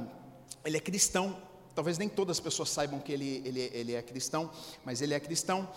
[0.64, 4.50] ele é cristão, Talvez nem todas as pessoas saibam que ele, ele, ele é cristão,
[4.84, 5.68] mas ele é cristão.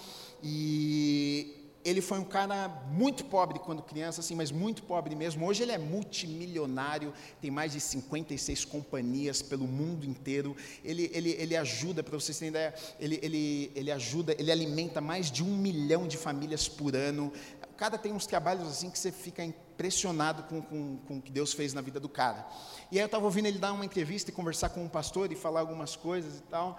[0.44, 5.46] E ele foi um cara muito pobre quando criança, assim, mas muito pobre mesmo.
[5.46, 10.58] Hoje ele é multimilionário, tem mais de 56 companhias pelo mundo inteiro.
[10.84, 15.30] Ele, ele, ele ajuda, para vocês terem ideia, ele, ele, ele ajuda, ele alimenta mais
[15.30, 17.32] de um milhão de famílias por ano.
[17.72, 19.44] O cara tem uns trabalhos assim que você fica
[19.76, 22.48] impressionado com, com, com o que Deus fez na vida do cara.
[22.90, 25.36] E aí eu estava ouvindo ele dar uma entrevista e conversar com um pastor e
[25.36, 26.78] falar algumas coisas e tal.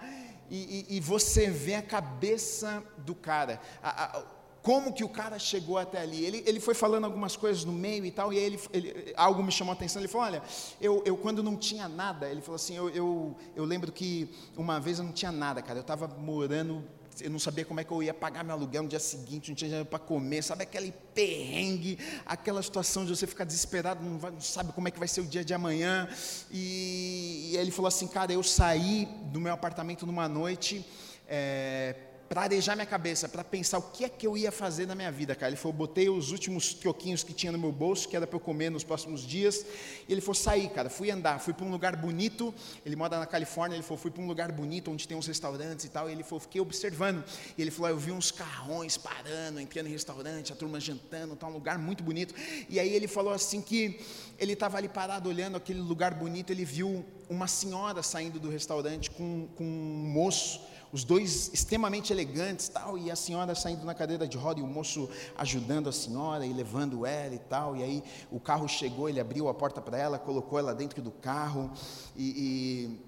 [0.49, 3.61] E, e, e você vê a cabeça do cara.
[3.83, 4.23] A, a,
[4.63, 6.25] como que o cara chegou até ali.
[6.25, 9.43] Ele, ele foi falando algumas coisas no meio e tal, e aí ele, ele, algo
[9.43, 10.01] me chamou a atenção.
[10.01, 10.43] Ele falou: Olha,
[10.81, 14.79] eu, eu quando não tinha nada, ele falou assim: eu, eu, eu lembro que uma
[14.79, 16.83] vez eu não tinha nada, cara, eu estava morando
[17.21, 19.55] eu não sabia como é que eu ia pagar meu aluguel no dia seguinte, não
[19.55, 24.31] tinha dinheiro para comer, sabe aquele perrengue, aquela situação de você ficar desesperado, não, vai,
[24.31, 26.07] não, sabe como é que vai ser o dia de amanhã.
[26.51, 30.85] E, e ele falou assim, cara, eu saí do meu apartamento numa noite,
[31.27, 31.95] é,
[32.27, 35.11] para arejar minha cabeça, para pensar o que é que eu ia fazer na minha
[35.11, 35.49] vida, cara.
[35.49, 38.39] Ele falou, botei os últimos troquinhos que tinha no meu bolso, que era para eu
[38.39, 39.65] comer nos próximos dias,
[40.07, 42.53] e ele falou, saí, cara, fui andar, fui para um lugar bonito,
[42.85, 45.85] ele mora na Califórnia, ele falou, fui para um lugar bonito, onde tem uns restaurantes
[45.85, 47.23] e tal, e ele falou, fiquei observando,
[47.57, 51.47] e ele falou, eu vi uns carrões parando, entrando em restaurante, a turma jantando, tá
[51.47, 52.33] um lugar muito bonito,
[52.69, 53.99] e aí ele falou assim que
[54.37, 59.09] ele estava ali parado olhando aquele lugar bonito, ele viu uma senhora saindo do restaurante
[59.11, 64.27] com, com um moço, os dois extremamente elegantes, tal, e a senhora saindo na cadeira
[64.27, 68.03] de roda e o moço ajudando a senhora e levando ela e tal, e aí
[68.31, 71.71] o carro chegou, ele abriu a porta para ela, colocou ela dentro do carro
[72.15, 72.99] e,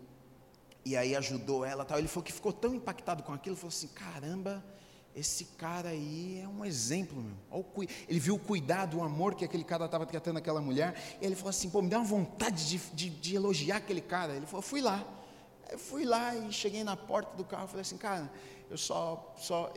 [0.85, 1.97] e, e aí ajudou ela, tal.
[1.97, 4.63] Ele falou que ficou tão impactado com aquilo, falou assim, caramba,
[5.15, 7.65] esse cara aí é um exemplo, meu.
[8.07, 11.35] Ele viu o cuidado, o amor que aquele cara estava tratando aquela mulher, e ele
[11.35, 14.35] falou assim, pô, me dá uma vontade de, de, de elogiar aquele cara.
[14.35, 15.05] Ele falou, fui lá.
[15.77, 18.31] Fui lá e cheguei na porta do carro, falei assim, cara,
[18.69, 19.73] eu só, só,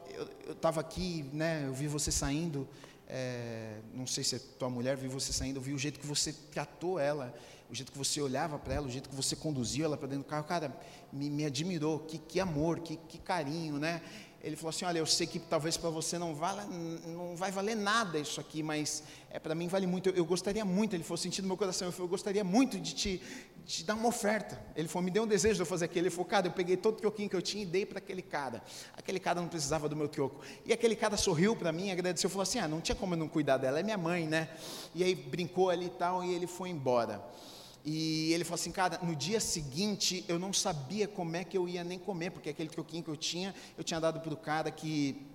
[0.46, 2.68] eu estava aqui, né, eu vi você saindo,
[3.08, 6.06] é, não sei se é tua mulher, vi você saindo, eu vi o jeito que
[6.06, 7.34] você tratou ela,
[7.70, 10.24] o jeito que você olhava para ela, o jeito que você conduziu ela para dentro
[10.24, 10.74] do carro, cara,
[11.12, 14.02] me, me admirou, que, que amor, que, que carinho, né?
[14.42, 16.62] Ele falou assim, olha, eu sei que talvez para você não, vale,
[17.06, 20.64] não vai valer nada isso aqui, mas é, para mim vale muito, eu, eu, gostaria
[20.64, 23.22] muito, ele falou, sentindo meu coração, eu, falei, eu gostaria muito de te,
[23.64, 24.60] te dar uma oferta.
[24.74, 26.06] Ele falou, me deu um desejo de eu fazer aquilo.
[26.06, 28.20] Ele falou, cara, eu peguei todo o troquinho que eu tinha e dei para aquele
[28.20, 28.60] cara.
[28.96, 30.40] Aquele cara não precisava do meu troco.
[30.66, 33.28] E aquele cara sorriu para mim, agradeceu, falou assim, ah, não tinha como eu não
[33.28, 34.48] cuidar dela, é minha mãe, né?
[34.92, 37.22] E aí brincou ali e tal, e ele foi embora.
[37.84, 41.68] E ele falou assim, cara, no dia seguinte eu não sabia como é que eu
[41.68, 44.70] ia nem comer, porque aquele troquinho que eu tinha, eu tinha dado para o cara
[44.70, 45.31] que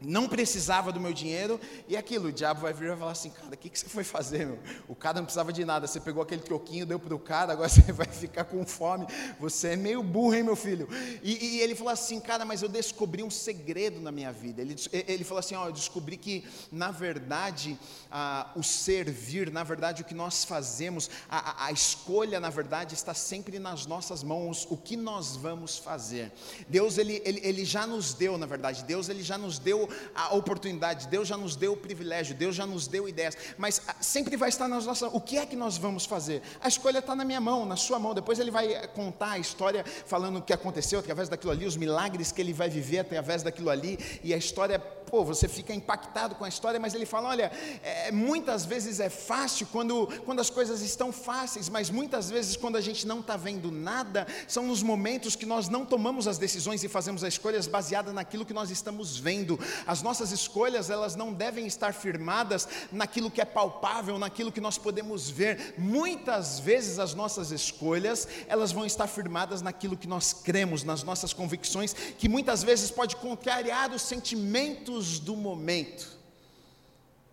[0.00, 3.30] não precisava do meu dinheiro, e aquilo, o diabo vai vir e vai falar assim,
[3.30, 4.58] cara, o que, que você foi fazer, meu?
[4.88, 7.68] O cara não precisava de nada, você pegou aquele troquinho, deu para o cara, agora
[7.70, 9.06] você vai ficar com fome,
[9.38, 10.88] você é meio burro, hein, meu filho?
[11.22, 14.76] E, e, ele falou assim, cara, mas eu descobri um segredo na minha vida, ele,
[14.92, 17.78] ele falou assim, ó, eu descobri que, na verdade,
[18.54, 23.58] o servir, na verdade, o que nós fazemos, a, a escolha, na verdade, está sempre
[23.58, 26.32] nas nossas mãos, o que nós vamos fazer.
[26.68, 29.83] Deus, ele, ele, ele já nos deu, na verdade, Deus, ele já nos deu
[30.14, 33.94] a oportunidade, Deus já nos deu o privilégio, Deus já nos deu ideias, mas ah,
[34.00, 35.10] sempre vai estar nas nossas.
[35.12, 36.42] O que é que nós vamos fazer?
[36.60, 38.14] A escolha está na minha mão, na sua mão.
[38.14, 41.76] Depois ele vai eh, contar a história falando o que aconteceu através daquilo ali, os
[41.76, 44.78] milagres que ele vai viver através daquilo ali, e a história
[45.14, 47.52] pô, você fica impactado com a história, mas ele fala: olha,
[47.84, 52.74] é, muitas vezes é fácil quando, quando as coisas estão fáceis, mas muitas vezes quando
[52.74, 56.82] a gente não está vendo nada, são nos momentos que nós não tomamos as decisões
[56.82, 59.56] e fazemos as escolhas baseadas naquilo que nós estamos vendo.
[59.86, 64.76] As nossas escolhas, elas não devem estar firmadas naquilo que é palpável, naquilo que nós
[64.76, 65.74] podemos ver.
[65.78, 71.32] Muitas vezes as nossas escolhas, elas vão estar firmadas naquilo que nós cremos, nas nossas
[71.32, 76.14] convicções, que muitas vezes pode contrariar os sentimentos do momento.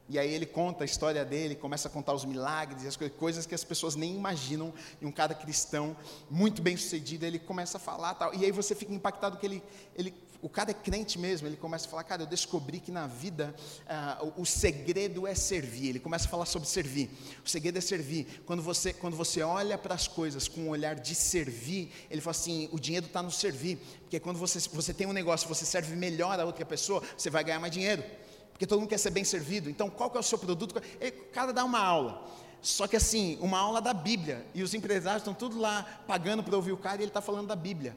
[0.10, 3.56] E aí ele conta a história dele, começa a contar os milagres, as coisas que
[3.56, 4.74] as pessoas nem imaginam.
[5.00, 5.96] E um cara cristão,
[6.30, 8.34] muito bem sucedido, ele começa a falar tal.
[8.34, 9.64] E aí você fica impactado que ele,
[9.96, 13.06] ele o cara é crente mesmo, ele começa a falar, cara, eu descobri que na
[13.06, 13.54] vida
[13.88, 15.90] ah, o, o, segredo é servir.
[15.90, 17.12] Ele começa a falar sobre servir.
[17.46, 18.42] O segredo é servir.
[18.46, 22.32] Quando você, quando você olha para as coisas com um olhar de servir, ele fala
[22.32, 23.78] assim: o dinheiro está no servir.
[24.02, 27.44] Porque quando você, você tem um negócio, você serve melhor a outra pessoa, você vai
[27.44, 28.04] ganhar mais dinheiro.
[28.52, 29.70] Porque todo mundo quer ser bem servido.
[29.70, 30.82] Então, qual que é o seu produto?
[31.00, 32.28] Ele, o cara dá uma aula.
[32.62, 34.46] Só que assim, uma aula da Bíblia.
[34.54, 37.48] E os empresários estão tudo lá pagando para ouvir o cara e ele está falando
[37.48, 37.96] da Bíblia.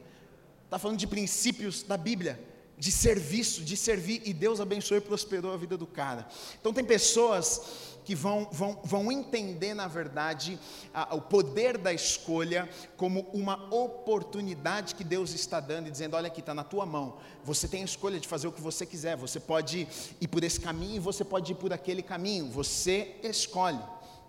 [0.65, 2.39] Está falando de princípios da Bíblia,
[2.77, 6.27] de serviço, de servir, e Deus abençoou e prosperou a vida do cara.
[6.59, 10.59] Então tem pessoas que vão, vão, vão entender, na verdade,
[10.93, 16.27] a, o poder da escolha como uma oportunidade que Deus está dando e dizendo: olha
[16.27, 17.17] aqui, está na tua mão.
[17.43, 19.17] Você tem a escolha de fazer o que você quiser.
[19.17, 19.87] Você pode
[20.21, 22.49] ir por esse caminho e você pode ir por aquele caminho.
[22.51, 23.79] Você escolhe.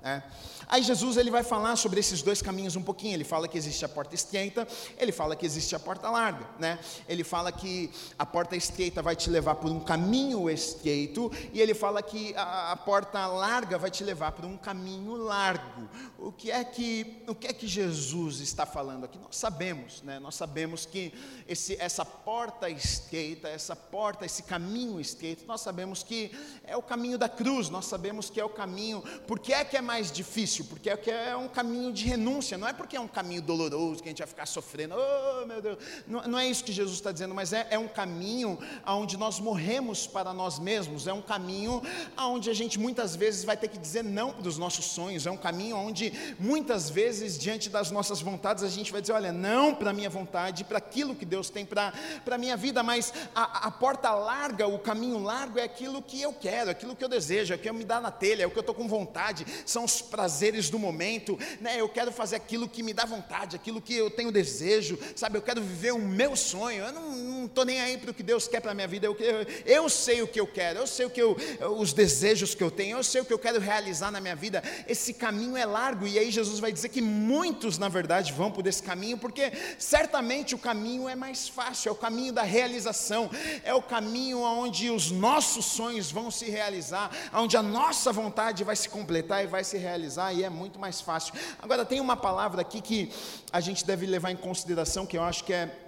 [0.06, 0.22] É.
[0.68, 3.14] Aí Jesus ele vai falar sobre esses dois caminhos um pouquinho.
[3.14, 4.66] Ele fala que existe a porta estreita,
[4.98, 6.78] ele fala que existe a porta larga, né?
[7.08, 11.74] Ele fala que a porta estreita vai te levar por um caminho estreito e ele
[11.74, 15.88] fala que a, a porta larga vai te levar por um caminho largo.
[16.18, 19.18] O que é que o que é que Jesus está falando aqui?
[19.18, 20.20] Nós sabemos, né?
[20.20, 21.12] Nós sabemos que
[21.48, 26.30] esse, essa porta estreita, essa porta, esse caminho estreito, nós sabemos que
[26.64, 27.68] é o caminho da cruz.
[27.68, 29.02] Nós sabemos que é o caminho.
[29.26, 32.58] Por que é que é mais mais difícil, porque é, é um caminho de renúncia,
[32.58, 35.62] não é porque é um caminho doloroso que a gente vai ficar sofrendo, oh meu
[35.62, 39.16] Deus, não, não é isso que Jesus está dizendo, mas é, é um caminho onde
[39.16, 41.82] nós morremos para nós mesmos, é um caminho
[42.18, 45.30] onde a gente muitas vezes vai ter que dizer não para os nossos sonhos, é
[45.30, 49.74] um caminho onde muitas vezes, diante das nossas vontades, a gente vai dizer: olha, não
[49.74, 51.94] para a minha vontade, para aquilo que Deus tem para
[52.30, 56.34] a minha vida, mas a, a porta larga, o caminho largo é aquilo que eu
[56.34, 58.50] quero, aquilo que eu desejo, é o que eu me dá na telha, é o
[58.50, 61.80] que eu estou com vontade, são os prazeres do momento, né?
[61.80, 65.38] Eu quero fazer aquilo que me dá vontade, aquilo que eu tenho desejo, sabe?
[65.38, 66.84] Eu quero viver o meu sonho.
[66.84, 69.06] Eu não estou nem aí para o que Deus quer para a minha vida.
[69.06, 71.36] Eu, eu, eu, sei o que eu quero, eu sei o que eu,
[71.78, 74.62] os desejos que eu tenho, eu sei o que eu quero realizar na minha vida.
[74.86, 78.66] Esse caminho é largo e aí Jesus vai dizer que muitos, na verdade, vão por
[78.66, 83.30] esse caminho, porque certamente o caminho é mais fácil, é o caminho da realização,
[83.62, 88.76] é o caminho onde os nossos sonhos vão se realizar, onde a nossa vontade vai
[88.76, 91.34] se completar e vai se realizar e é muito mais fácil.
[91.58, 93.12] Agora, tem uma palavra aqui que
[93.52, 95.82] a gente deve levar em consideração, que eu acho que é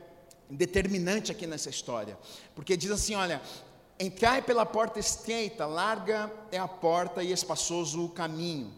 [0.50, 2.18] determinante aqui nessa história,
[2.54, 3.40] porque diz assim: olha,
[3.98, 8.72] entrai pela porta estreita, larga é a porta e espaçoso o caminho,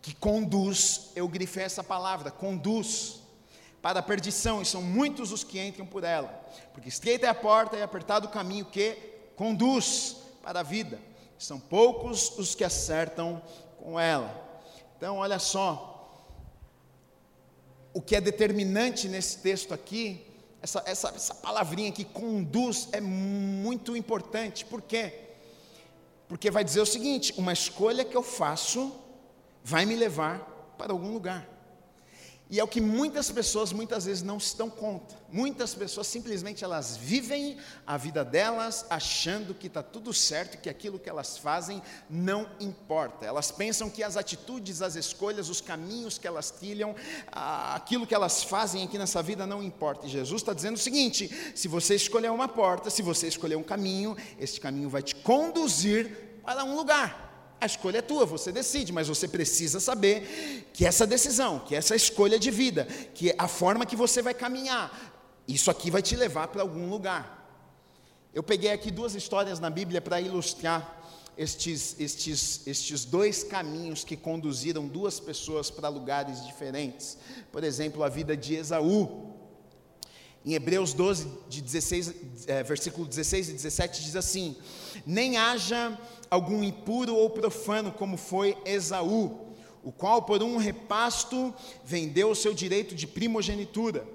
[0.00, 3.20] que conduz, eu grifei essa palavra, conduz
[3.82, 6.28] para a perdição, e são muitos os que entram por ela,
[6.72, 8.96] porque estreita é a porta e apertado o caminho que
[9.36, 10.98] conduz para a vida,
[11.38, 13.40] são poucos os que acertam
[13.88, 14.30] com ela.
[14.96, 16.12] Então, olha só,
[17.94, 20.26] o que é determinante nesse texto aqui,
[20.60, 25.14] essa, essa, essa palavrinha que conduz é muito importante, por quê?
[26.28, 28.92] Porque vai dizer o seguinte: uma escolha que eu faço
[29.64, 30.40] vai me levar
[30.76, 31.48] para algum lugar.
[32.50, 35.14] E é o que muitas pessoas muitas vezes não se dão conta.
[35.30, 40.98] Muitas pessoas simplesmente elas vivem a vida delas achando que está tudo certo, que aquilo
[40.98, 43.26] que elas fazem não importa.
[43.26, 46.96] Elas pensam que as atitudes, as escolhas, os caminhos que elas trilham,
[47.30, 50.06] aquilo que elas fazem aqui nessa vida não importa.
[50.06, 53.62] E Jesus está dizendo o seguinte: se você escolher uma porta, se você escolher um
[53.62, 57.27] caminho, esse caminho vai te conduzir para um lugar.
[57.60, 61.96] A escolha é tua, você decide, mas você precisa saber que essa decisão, que essa
[61.96, 64.90] escolha de vida, que a forma que você vai caminhar,
[65.46, 67.36] isso aqui vai te levar para algum lugar.
[68.32, 70.98] Eu peguei aqui duas histórias na Bíblia para ilustrar
[71.38, 77.16] estes, estes, estes dois caminhos que conduziram duas pessoas para lugares diferentes.
[77.52, 79.27] Por exemplo, a vida de Esaú.
[80.48, 82.14] Em Hebreus 12, de 16,
[82.46, 84.56] é, versículo 16 e 17, diz assim:
[85.04, 89.52] Nem haja algum impuro ou profano, como foi Esaú,
[89.84, 94.08] o qual por um repasto vendeu o seu direito de primogenitura.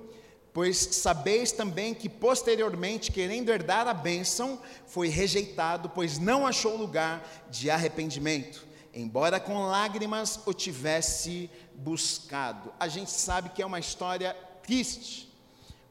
[0.51, 7.45] Pois sabeis também que posteriormente, querendo herdar a bênção, foi rejeitado, pois não achou lugar
[7.51, 12.73] de arrependimento, embora com lágrimas o tivesse buscado.
[12.79, 15.31] A gente sabe que é uma história triste.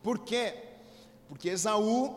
[0.03, 0.55] Por quê?
[1.29, 2.15] Porque Esaú,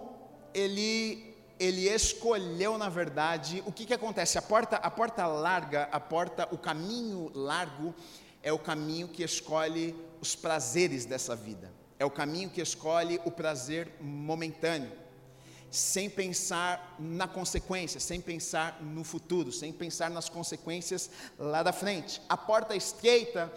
[0.53, 4.37] ele ele escolheu, na verdade, o que, que acontece?
[4.37, 7.95] A porta, a porta larga, a porta, o caminho largo
[8.43, 11.71] é o caminho que escolhe os prazeres dessa vida.
[11.97, 14.91] É o caminho que escolhe o prazer momentâneo.
[15.75, 22.21] Sem pensar na consequência, sem pensar no futuro, sem pensar nas consequências lá da frente.
[22.29, 23.51] A porta estreita,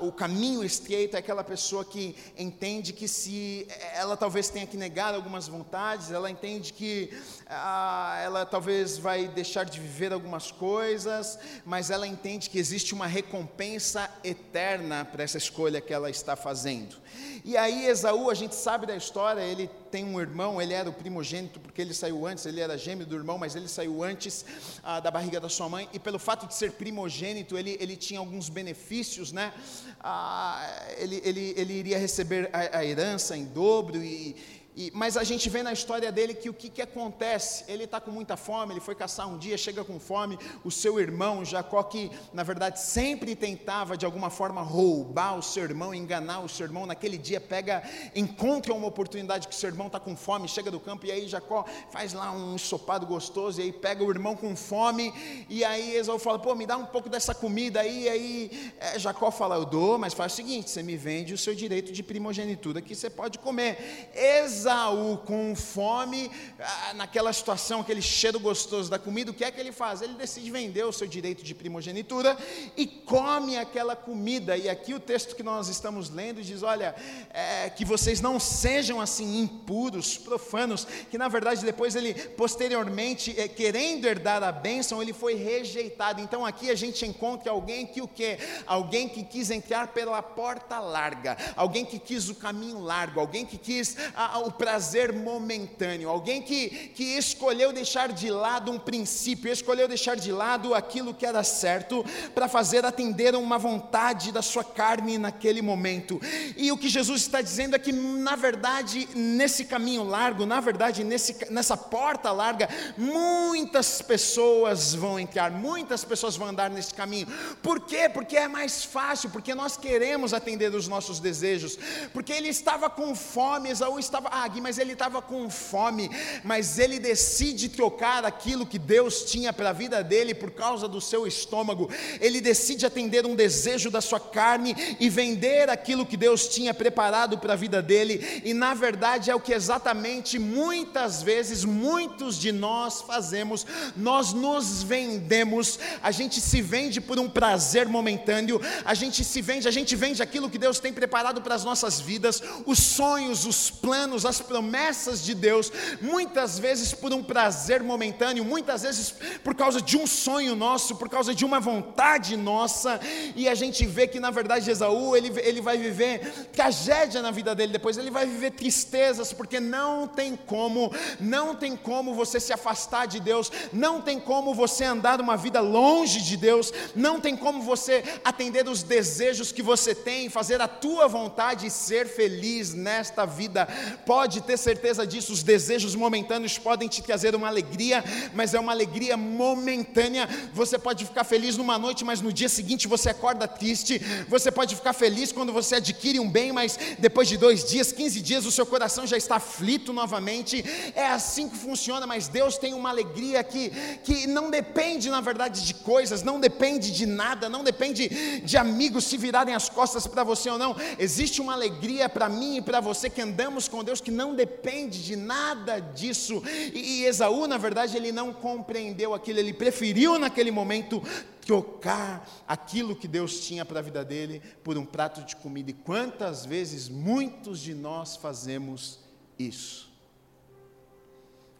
[0.00, 5.14] o caminho estreito é aquela pessoa que entende que se ela talvez tenha que negar
[5.14, 7.10] algumas vontades, ela entende que
[7.46, 14.10] ela talvez vai deixar de viver algumas coisas, mas ela entende que existe uma recompensa
[14.22, 16.96] eterna para essa escolha que ela está fazendo.
[17.44, 20.92] E aí Esaú, a gente sabe da história, ele tem um irmão, ele era o
[20.92, 24.44] primogênito porque ele saiu antes, ele era gêmeo do irmão, mas ele saiu antes
[24.82, 28.20] ah, da barriga da sua mãe, e pelo fato de ser primogênito, ele, ele tinha
[28.20, 29.52] alguns benefícios, né?
[30.00, 30.66] Ah,
[30.98, 35.50] ele, ele, ele iria receber a, a herança em dobro e e, mas a gente
[35.50, 37.64] vê na história dele que o que, que acontece?
[37.66, 41.00] Ele está com muita fome, ele foi caçar um dia, chega com fome, o seu
[41.00, 46.40] irmão Jacó, que na verdade sempre tentava de alguma forma roubar o seu irmão, enganar
[46.40, 47.82] o seu irmão, naquele dia pega,
[48.14, 51.26] encontra uma oportunidade que o seu irmão está com fome, chega do campo, e aí
[51.26, 55.12] Jacó faz lá um ensopado gostoso, e aí pega o irmão com fome,
[55.48, 58.98] e aí Esaú fala, pô, me dá um pouco dessa comida aí, e aí é,
[58.98, 62.02] Jacó fala, eu dou, mas faz o seguinte, você me vende o seu direito de
[62.02, 64.10] primogenitura que você pode comer.
[64.14, 69.50] Esaú Esaú com fome, ah, naquela situação, aquele cheiro gostoso da comida, o que é
[69.50, 70.02] que ele faz?
[70.02, 72.36] Ele decide vender o seu direito de primogenitura
[72.76, 74.56] e come aquela comida.
[74.56, 76.94] E aqui o texto que nós estamos lendo diz: olha,
[77.30, 83.48] é, que vocês não sejam assim impuros, profanos, que na verdade depois ele, posteriormente, é,
[83.48, 86.20] querendo herdar a bênção, ele foi rejeitado.
[86.20, 88.38] Então aqui a gente encontra alguém que o que?
[88.66, 93.56] Alguém que quis entrar pela porta larga, alguém que quis o caminho largo, alguém que
[93.56, 100.16] quis a, prazer momentâneo, alguém que, que escolheu deixar de lado um princípio, escolheu deixar
[100.16, 105.18] de lado aquilo que era certo, para fazer atender a uma vontade da sua carne
[105.18, 106.20] naquele momento.
[106.56, 111.04] E o que Jesus está dizendo é que, na verdade, nesse caminho largo, na verdade,
[111.04, 117.26] nesse, nessa porta larga, muitas pessoas vão entrar, muitas pessoas vão andar nesse caminho.
[117.62, 118.08] Por quê?
[118.08, 121.78] Porque é mais fácil, porque nós queremos atender os nossos desejos,
[122.12, 126.10] porque ele estava com fome, Esaú estava Gui, mas ele estava com fome,
[126.44, 131.00] mas ele decide trocar aquilo que Deus tinha para a vida dele por causa do
[131.00, 136.48] seu estômago, ele decide atender um desejo da sua carne e vender aquilo que Deus
[136.48, 141.64] tinha preparado para a vida dele, e na verdade é o que exatamente muitas vezes,
[141.64, 143.66] muitos de nós fazemos,
[143.96, 149.68] nós nos vendemos, a gente se vende por um prazer momentâneo, a gente se vende,
[149.68, 153.70] a gente vende aquilo que Deus tem preparado para as nossas vidas, os sonhos, os
[153.70, 155.70] planos, as promessas de Deus,
[156.00, 159.14] muitas vezes por um prazer momentâneo, muitas vezes
[159.44, 163.00] por causa de um sonho nosso, por causa de uma vontade nossa,
[163.36, 167.54] e a gente vê que na verdade Esaú, ele, ele vai viver tragédia na vida
[167.54, 172.52] dele depois, ele vai viver tristezas, porque não tem como, não tem como você se
[172.52, 177.36] afastar de Deus, não tem como você andar uma vida longe de Deus, não tem
[177.36, 182.72] como você atender os desejos que você tem, fazer a tua vontade e ser feliz
[182.74, 183.66] nesta vida.
[184.06, 188.04] Pode pode ter certeza disso, os desejos momentâneos podem te trazer uma alegria,
[188.34, 190.28] mas é uma alegria momentânea.
[190.52, 193.98] Você pode ficar feliz numa noite, mas no dia seguinte você acorda triste.
[194.28, 198.20] Você pode ficar feliz quando você adquire um bem, mas depois de dois dias, 15
[198.20, 200.62] dias, o seu coração já está aflito novamente.
[200.94, 203.70] É assim que funciona, mas Deus tem uma alegria que,
[204.04, 209.04] que não depende, na verdade, de coisas, não depende de nada, não depende de amigos
[209.04, 210.76] se virarem as costas para você ou não.
[210.98, 214.34] Existe uma alegria para mim e para você que andamos com Deus que que não
[214.34, 216.42] depende de nada disso.
[216.74, 221.00] E, Esaú, na verdade, ele não compreendeu aquilo, ele preferiu naquele momento
[221.46, 225.70] trocar aquilo que Deus tinha para a vida dele por um prato de comida.
[225.70, 228.98] E quantas vezes muitos de nós fazemos
[229.38, 229.88] isso?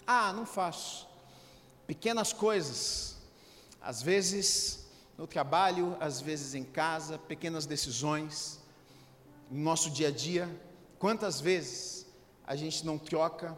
[0.04, 1.08] Ah, não faço.
[1.86, 3.16] Pequenas coisas,
[3.80, 8.58] às vezes no trabalho, às vezes em casa, pequenas decisões,
[9.50, 10.48] no nosso dia a dia.
[10.98, 11.99] Quantas vezes
[12.50, 13.56] a gente não troca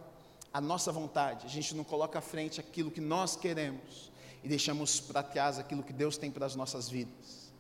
[0.53, 4.13] a nossa vontade, a gente não coloca à frente aquilo que nós queremos
[4.45, 7.51] e deixamos para trás aquilo que Deus tem para as nossas vidas.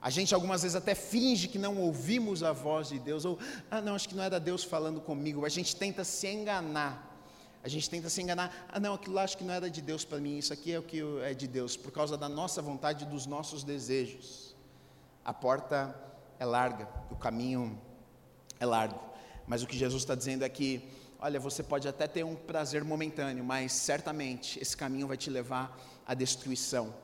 [0.00, 3.36] A gente algumas vezes até finge que não ouvimos a voz de Deus, ou,
[3.68, 5.44] ah, não, acho que não era Deus falando comigo.
[5.44, 7.18] A gente tenta se enganar.
[7.64, 10.04] A gente tenta se enganar, ah, não, aquilo lá acho que não era de Deus
[10.04, 13.02] para mim, isso aqui é o que é de Deus, por causa da nossa vontade
[13.02, 14.54] e dos nossos desejos.
[15.24, 16.00] A porta
[16.38, 17.76] é larga, o caminho
[18.60, 19.15] é largo.
[19.46, 20.82] Mas o que Jesus está dizendo é que,
[21.18, 25.78] olha, você pode até ter um prazer momentâneo, mas certamente esse caminho vai te levar
[26.06, 26.94] à destruição.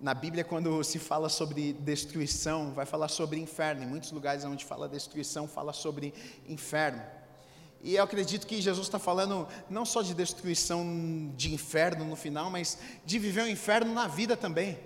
[0.00, 3.82] Na Bíblia, quando se fala sobre destruição, vai falar sobre inferno.
[3.82, 6.14] Em muitos lugares onde fala destruição, fala sobre
[6.48, 7.02] inferno.
[7.82, 12.50] E eu acredito que Jesus está falando não só de destruição de inferno no final,
[12.50, 14.78] mas de viver o um inferno na vida também.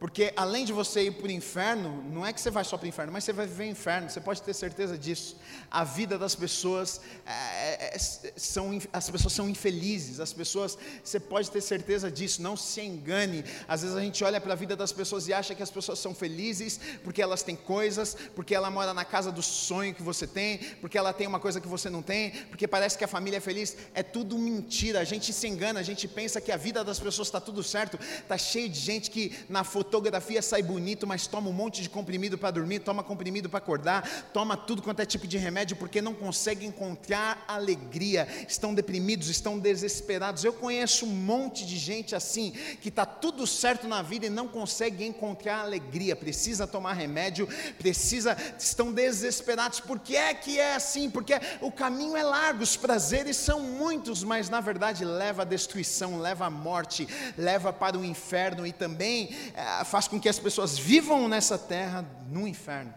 [0.00, 2.86] Porque além de você ir para o inferno, não é que você vai só para
[2.86, 5.36] o inferno, mas você vai viver o inferno, você pode ter certeza disso.
[5.70, 11.50] A vida das pessoas, é, é, são, as pessoas são infelizes, as pessoas, você pode
[11.50, 13.44] ter certeza disso, não se engane.
[13.68, 15.98] Às vezes a gente olha para a vida das pessoas e acha que as pessoas
[15.98, 20.26] são felizes porque elas têm coisas, porque ela mora na casa do sonho que você
[20.26, 23.36] tem, porque ela tem uma coisa que você não tem, porque parece que a família
[23.36, 23.76] é feliz.
[23.92, 27.28] É tudo mentira, a gente se engana, a gente pensa que a vida das pessoas
[27.28, 31.50] está tudo certo, está cheio de gente que na foto fotografia sai bonito, mas toma
[31.50, 35.26] um monte de comprimido para dormir, toma comprimido para acordar, toma tudo quanto é tipo
[35.26, 40.44] de remédio, porque não consegue encontrar alegria, estão deprimidos, estão desesperados.
[40.44, 44.46] Eu conheço um monte de gente assim, que está tudo certo na vida e não
[44.46, 49.80] consegue encontrar alegria, precisa tomar remédio, precisa, estão desesperados.
[49.80, 51.10] Por que é que é assim?
[51.10, 56.20] Porque o caminho é largo, os prazeres são muitos, mas na verdade leva à destruição,
[56.20, 60.78] leva à morte, leva para o inferno e também é, faz com que as pessoas
[60.78, 62.94] vivam nessa terra no inferno.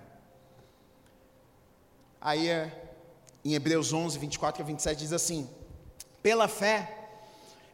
[2.20, 2.96] Aí é,
[3.44, 5.50] em Hebreus 11, 24 a 27 diz assim:
[6.22, 7.10] Pela fé,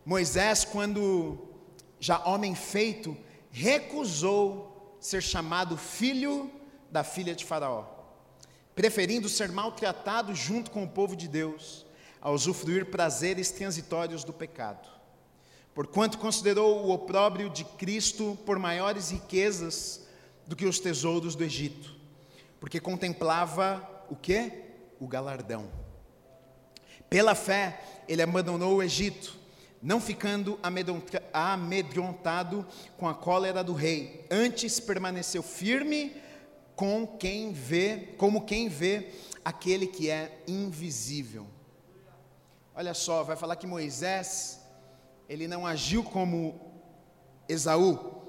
[0.05, 1.37] Moisés, quando
[1.99, 3.15] já homem feito,
[3.51, 6.51] recusou ser chamado filho
[6.91, 7.85] da filha de Faraó,
[8.75, 11.85] preferindo ser maltratado junto com o povo de Deus,
[12.21, 14.98] a usufruir prazeres transitórios do pecado
[15.79, 20.05] porquanto considerou o opróbrio de Cristo por maiores riquezas
[20.45, 21.95] do que os tesouros do Egito,
[22.59, 24.51] porque contemplava o que?
[24.99, 25.69] O galardão.
[27.09, 29.37] Pela fé, ele abandonou o Egito,
[29.81, 30.59] não ficando
[31.31, 32.67] amedrontado
[32.97, 36.13] com a cólera do rei, antes permaneceu firme
[36.75, 39.11] com quem vê, como quem vê
[39.45, 41.47] aquele que é invisível.
[42.75, 44.58] Olha só, vai falar que Moisés
[45.29, 46.59] ele não agiu como
[47.47, 48.23] Esaú.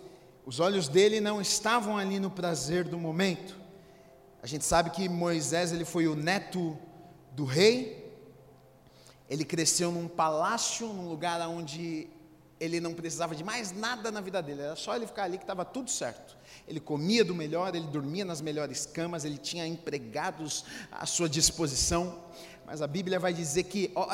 [0.44, 3.56] Os olhos dele não estavam ali no prazer do momento.
[4.42, 6.78] A gente sabe que Moisés ele foi o neto
[7.32, 7.98] do rei.
[9.28, 12.08] Ele cresceu num palácio, num lugar onde
[12.58, 14.60] ele não precisava de mais nada na vida dele.
[14.60, 16.36] Era só ele ficar ali que estava tudo certo.
[16.68, 22.24] Ele comia do melhor, ele dormia nas melhores camas, ele tinha empregados à sua disposição.
[22.66, 24.06] Mas a Bíblia vai dizer que, ó,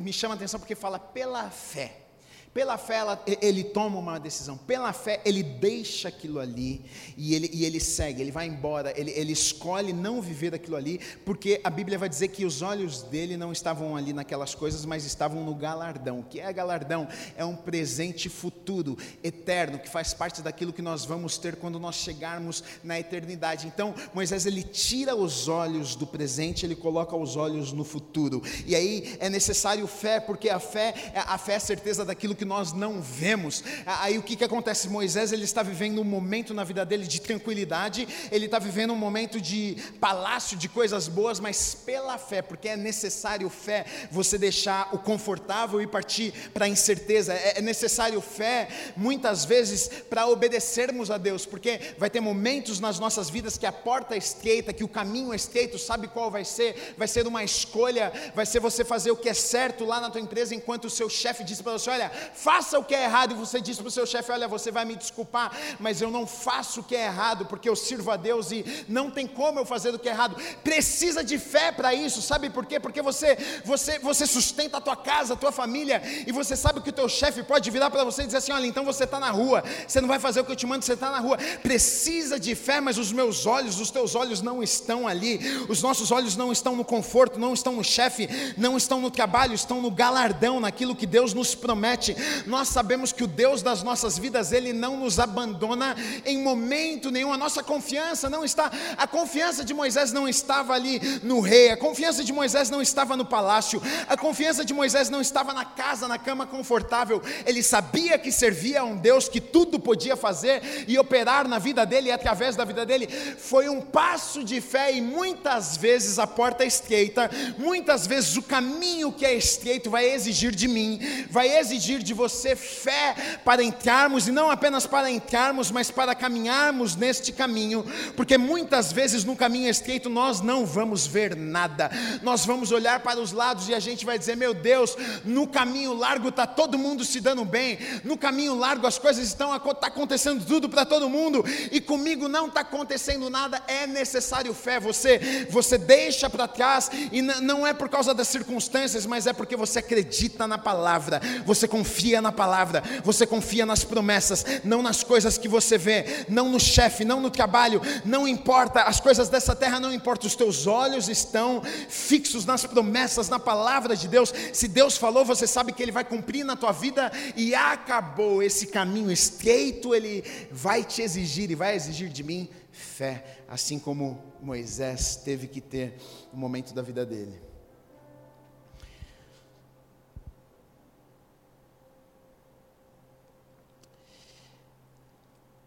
[0.00, 2.09] me chama a atenção porque fala pela fé.
[2.52, 6.84] Pela fé ela, ele toma uma decisão, pela fé ele deixa aquilo ali
[7.16, 11.00] e ele, e ele segue, ele vai embora, ele, ele escolhe não viver aquilo ali,
[11.24, 15.04] porque a Bíblia vai dizer que os olhos dele não estavam ali naquelas coisas, mas
[15.04, 16.18] estavam no galardão.
[16.18, 17.06] O que é galardão?
[17.36, 21.94] É um presente futuro, eterno, que faz parte daquilo que nós vamos ter quando nós
[21.94, 23.68] chegarmos na eternidade.
[23.68, 28.74] Então Moisés ele tira os olhos do presente, ele coloca os olhos no futuro, e
[28.74, 32.72] aí é necessário fé, porque a fé, a fé é a certeza daquilo que nós
[32.72, 33.62] não vemos.
[33.86, 34.88] Aí o que, que acontece?
[34.88, 38.96] Moisés ele está vivendo um momento na vida dele de tranquilidade, ele está vivendo um
[38.96, 44.94] momento de palácio, de coisas boas, mas pela fé, porque é necessário fé você deixar
[44.94, 47.32] o confortável e partir para a incerteza.
[47.32, 52.98] É, é necessário fé, muitas vezes, para obedecermos a Deus, porque vai ter momentos nas
[52.98, 56.44] nossas vidas que a porta é estreita, que o caminho é estreito, sabe qual vai
[56.44, 56.94] ser?
[56.96, 60.20] Vai ser uma escolha, vai ser você fazer o que é certo lá na tua
[60.20, 63.34] empresa, enquanto o seu chefe diz para você: olha, faça o que é errado, e
[63.34, 66.80] você diz para o seu chefe: Olha, você vai me desculpar, mas eu não faço
[66.80, 69.94] o que é errado, porque eu sirvo a Deus e não tem como eu fazer
[69.94, 70.36] o que é errado.
[70.62, 72.78] Precisa de fé para isso, sabe por quê?
[72.78, 76.90] Porque você, você, você sustenta a tua casa, a tua família, e você sabe que
[76.90, 79.30] o teu chefe pode virar para você e dizer assim: Olha, então você está na
[79.30, 81.38] rua, você não vai fazer o que eu te mando, você está na rua.
[81.62, 86.10] Precisa de fé, mas os meus olhos, os teus olhos não estão ali, os nossos
[86.10, 89.90] olhos não estão no conforto, não estão no chefe, não estão no trabalho, estão no
[89.90, 92.16] galardão, naquilo que Deus nos promete
[92.46, 97.32] nós sabemos que o Deus das nossas vidas, Ele não nos abandona em momento nenhum,
[97.32, 101.76] a nossa confiança não está, a confiança de Moisés não estava ali no rei, a
[101.76, 106.08] confiança de Moisés não estava no palácio, a confiança de Moisés não estava na casa,
[106.08, 110.98] na cama confortável, ele sabia que servia a um Deus que tudo podia fazer e
[110.98, 113.06] operar na vida dele e através da vida dele,
[113.38, 118.42] foi um passo de fé e muitas vezes a porta é estreita, muitas vezes o
[118.42, 121.00] caminho que é estreito vai exigir de mim,
[121.30, 126.12] vai exigir de de você fé para entrarmos, e não apenas para entrarmos, mas para
[126.12, 127.84] caminharmos neste caminho,
[128.16, 131.88] porque muitas vezes no caminho estreito nós não vamos ver nada,
[132.20, 135.94] nós vamos olhar para os lados e a gente vai dizer: meu Deus, no caminho
[135.94, 140.44] largo está todo mundo se dando bem, no caminho largo as coisas estão tá acontecendo
[140.44, 144.80] tudo para todo mundo, e comigo não está acontecendo nada, é necessário fé.
[144.80, 149.54] Você, você deixa para trás, e não é por causa das circunstâncias, mas é porque
[149.54, 155.36] você acredita na palavra, você confia na palavra, você confia nas promessas, não nas coisas
[155.36, 159.78] que você vê, não no chefe, não no trabalho, não importa, as coisas dessa terra
[159.78, 164.32] não importam, os teus olhos estão fixos nas promessas, na palavra de Deus.
[164.52, 168.68] Se Deus falou, você sabe que Ele vai cumprir na tua vida e acabou esse
[168.68, 175.16] caminho estreito, Ele vai te exigir e vai exigir de mim fé, assim como Moisés
[175.16, 175.96] teve que ter
[176.32, 177.49] no momento da vida dele.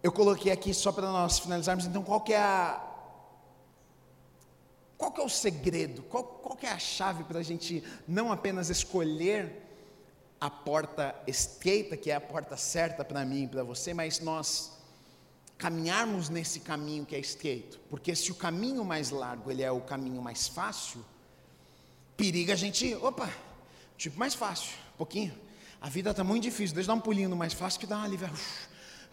[0.04, 2.90] Eu coloquei aqui só para nós finalizarmos, então qual que é a
[4.98, 6.04] qual que é o segredo?
[6.04, 9.62] Qual, qual que é a chave para a gente não apenas escolher
[10.40, 14.74] a porta estreita, que é a porta certa para mim e para você, mas nós
[15.58, 17.80] caminharmos nesse caminho que é estreito.
[17.90, 21.04] Porque se o caminho mais largo ele é o caminho mais fácil,
[22.18, 23.30] periga a gente, opa,
[23.98, 25.34] tipo mais fácil, um pouquinho.
[25.80, 27.96] A vida está muito difícil, deixa eu dar um pulinho no mais fácil que dá
[27.96, 28.30] uma alívio.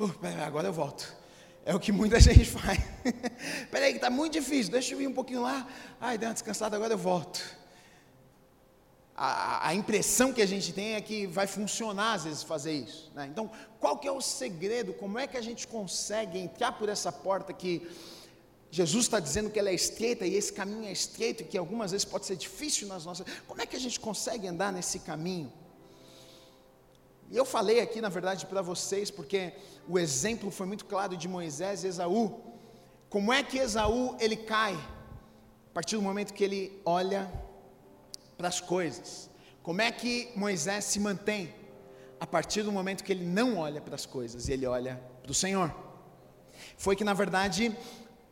[0.00, 0.14] Uh,
[0.46, 1.14] agora eu volto.
[1.62, 2.78] É o que muita gente faz.
[3.70, 5.68] Peraí, que está muito difícil, deixa eu ir um pouquinho lá.
[6.00, 7.60] Ai, deu uma descansada, agora eu volto.
[9.14, 13.12] A, a, impressão que a gente tem é que vai funcionar às vezes fazer isso.
[13.14, 13.28] Né?
[13.30, 14.94] Então, qual que é o segredo?
[14.94, 17.86] Como é que a gente consegue entrar por essa porta que
[18.70, 21.90] Jesus está dizendo que ela é estreita e esse caminho é estreito e que algumas
[21.90, 23.26] vezes pode ser difícil nas nossas.
[23.46, 25.52] Como é que a gente consegue andar nesse caminho?
[27.30, 29.52] E eu falei aqui, na verdade, para vocês, porque
[29.88, 32.40] o exemplo foi muito claro de Moisés e Esaú.
[33.08, 34.74] Como é que Esaú ele cai?
[34.74, 37.30] A partir do momento que ele olha
[38.36, 39.28] para as coisas.
[39.62, 41.54] Como é que Moisés se mantém?
[42.18, 45.30] A partir do momento que ele não olha para as coisas e ele olha para
[45.30, 45.74] o Senhor.
[46.76, 47.76] Foi que, na verdade,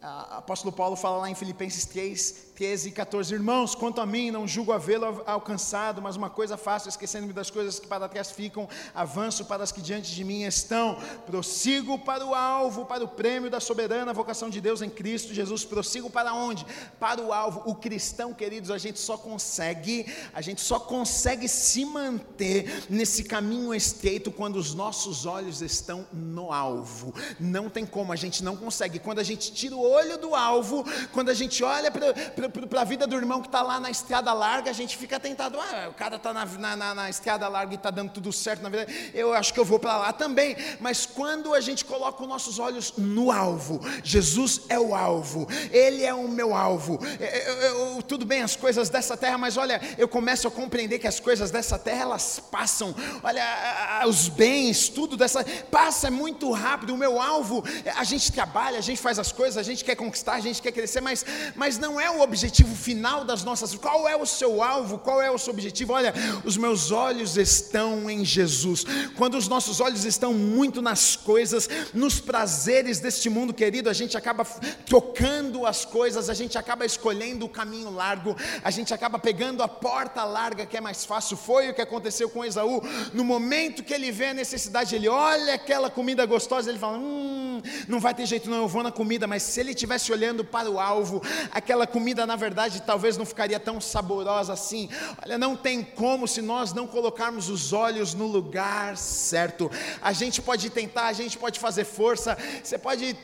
[0.00, 3.34] apóstolo Paulo fala lá em Filipenses 3, 13 e 14.
[3.34, 7.80] Irmãos, quanto a mim, não julgo havê-lo alcançado, mas uma coisa faço, esquecendo-me das coisas
[7.80, 10.96] que para trás ficam, avanço para as que diante de mim estão,
[11.26, 15.64] prossigo para o alvo, para o prêmio da soberana vocação de Deus em Cristo Jesus.
[15.64, 16.64] Prossigo para onde?
[17.00, 17.62] Para o alvo.
[17.66, 23.74] O cristão, queridos, a gente só consegue, a gente só consegue se manter nesse caminho
[23.74, 27.12] estreito quando os nossos olhos estão no alvo.
[27.40, 29.00] Não tem como, a gente não consegue.
[29.00, 33.06] Quando a gente tira o olho do alvo, quando a gente olha para a vida
[33.06, 36.16] do irmão que está lá na estrada larga, a gente fica tentado, ah, o cara
[36.16, 36.44] está na,
[36.76, 39.64] na, na, estrada larga e está dando tudo certo na vida, eu acho que eu
[39.64, 40.56] vou para lá também.
[40.80, 46.04] Mas quando a gente coloca os nossos olhos no alvo, Jesus é o alvo, Ele
[46.04, 46.98] é o meu alvo.
[47.18, 50.98] Eu, eu, eu, tudo bem, as coisas dessa terra, mas olha, eu começo a compreender
[50.98, 52.94] que as coisas dessa terra elas passam.
[53.22, 56.94] Olha, os bens, tudo dessa passa muito rápido.
[56.94, 57.64] O meu alvo,
[57.96, 60.72] a gente trabalha, a gente faz as coisas, a gente quer conquistar, a gente quer
[60.72, 61.24] crescer, mas,
[61.54, 64.98] mas não é o objetivo final das nossas Qual é o seu alvo?
[64.98, 65.92] Qual é o seu objetivo?
[65.92, 66.12] Olha,
[66.44, 68.84] os meus olhos estão em Jesus.
[69.16, 74.16] Quando os nossos olhos estão muito nas coisas, nos prazeres deste mundo querido, a gente
[74.16, 74.44] acaba
[74.86, 79.68] trocando as coisas, a gente acaba escolhendo o caminho largo, a gente acaba pegando a
[79.68, 81.36] porta larga que é mais fácil.
[81.36, 82.82] Foi o que aconteceu com Esaú.
[83.12, 87.60] No momento que ele vê a necessidade, ele olha aquela comida gostosa, ele fala: Hum,
[87.86, 89.26] não vai ter jeito, não, eu vou na comida.
[89.26, 93.58] Mas se ele estivesse olhando para o alvo, aquela comida na verdade talvez não ficaria
[93.58, 94.88] tão saborosa assim.
[95.24, 99.70] Olha, não tem como se nós não colocarmos os olhos no lugar certo.
[100.00, 103.16] A gente pode tentar, a gente pode fazer força, você pode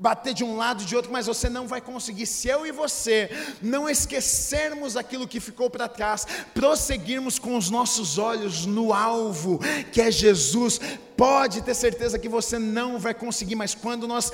[0.00, 2.24] bater de um lado de outro, mas você não vai conseguir.
[2.24, 3.30] Se eu e você
[3.60, 9.60] não esquecermos aquilo que ficou para trás, prosseguirmos com os nossos olhos no alvo,
[9.92, 10.80] que é Jesus,
[11.18, 14.32] pode ter certeza que você não vai conseguir, mas quando nós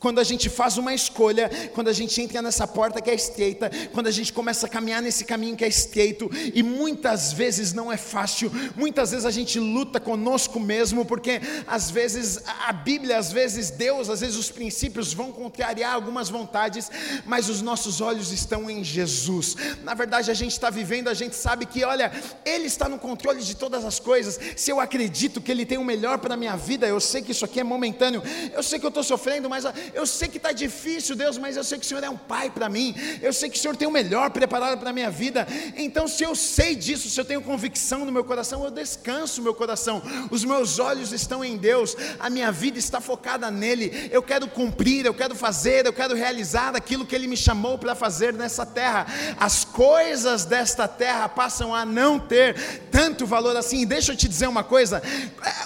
[0.00, 3.70] quando a gente faz uma escolha, quando a gente entra nessa porta que é estreita,
[3.92, 7.92] quando a gente começa a caminhar nesse caminho que é estreito, e muitas vezes não
[7.92, 13.30] é fácil, muitas vezes a gente luta conosco mesmo, porque às vezes a Bíblia, às
[13.30, 16.90] vezes Deus, às vezes os princípios vão contrariar algumas vontades,
[17.26, 19.54] mas os nossos olhos estão em Jesus.
[19.82, 22.10] Na verdade, a gente está vivendo, a gente sabe que, olha,
[22.44, 24.40] Ele está no controle de todas as coisas.
[24.56, 27.32] Se eu acredito que Ele tem o melhor para a minha vida, eu sei que
[27.32, 28.22] isso aqui é momentâneo,
[28.54, 31.64] eu sei que eu estou sofrendo, mas eu sei que está difícil, Deus, mas eu
[31.64, 33.86] sei que o Senhor é um pai para mim, eu sei que o Senhor tem
[33.86, 35.46] o melhor preparado para a minha vida.
[35.76, 39.54] Então, se eu sei disso, se eu tenho convicção no meu coração, eu descanso meu
[39.54, 44.48] coração, os meus olhos estão em Deus, a minha vida está focada nele, eu quero
[44.48, 48.66] cumprir, eu quero fazer, eu quero realizar aquilo que Ele me chamou para fazer nessa
[48.66, 49.06] terra.
[49.38, 53.86] As coisas desta terra passam a não ter tanto valor assim.
[53.86, 55.02] Deixa eu te dizer uma coisa: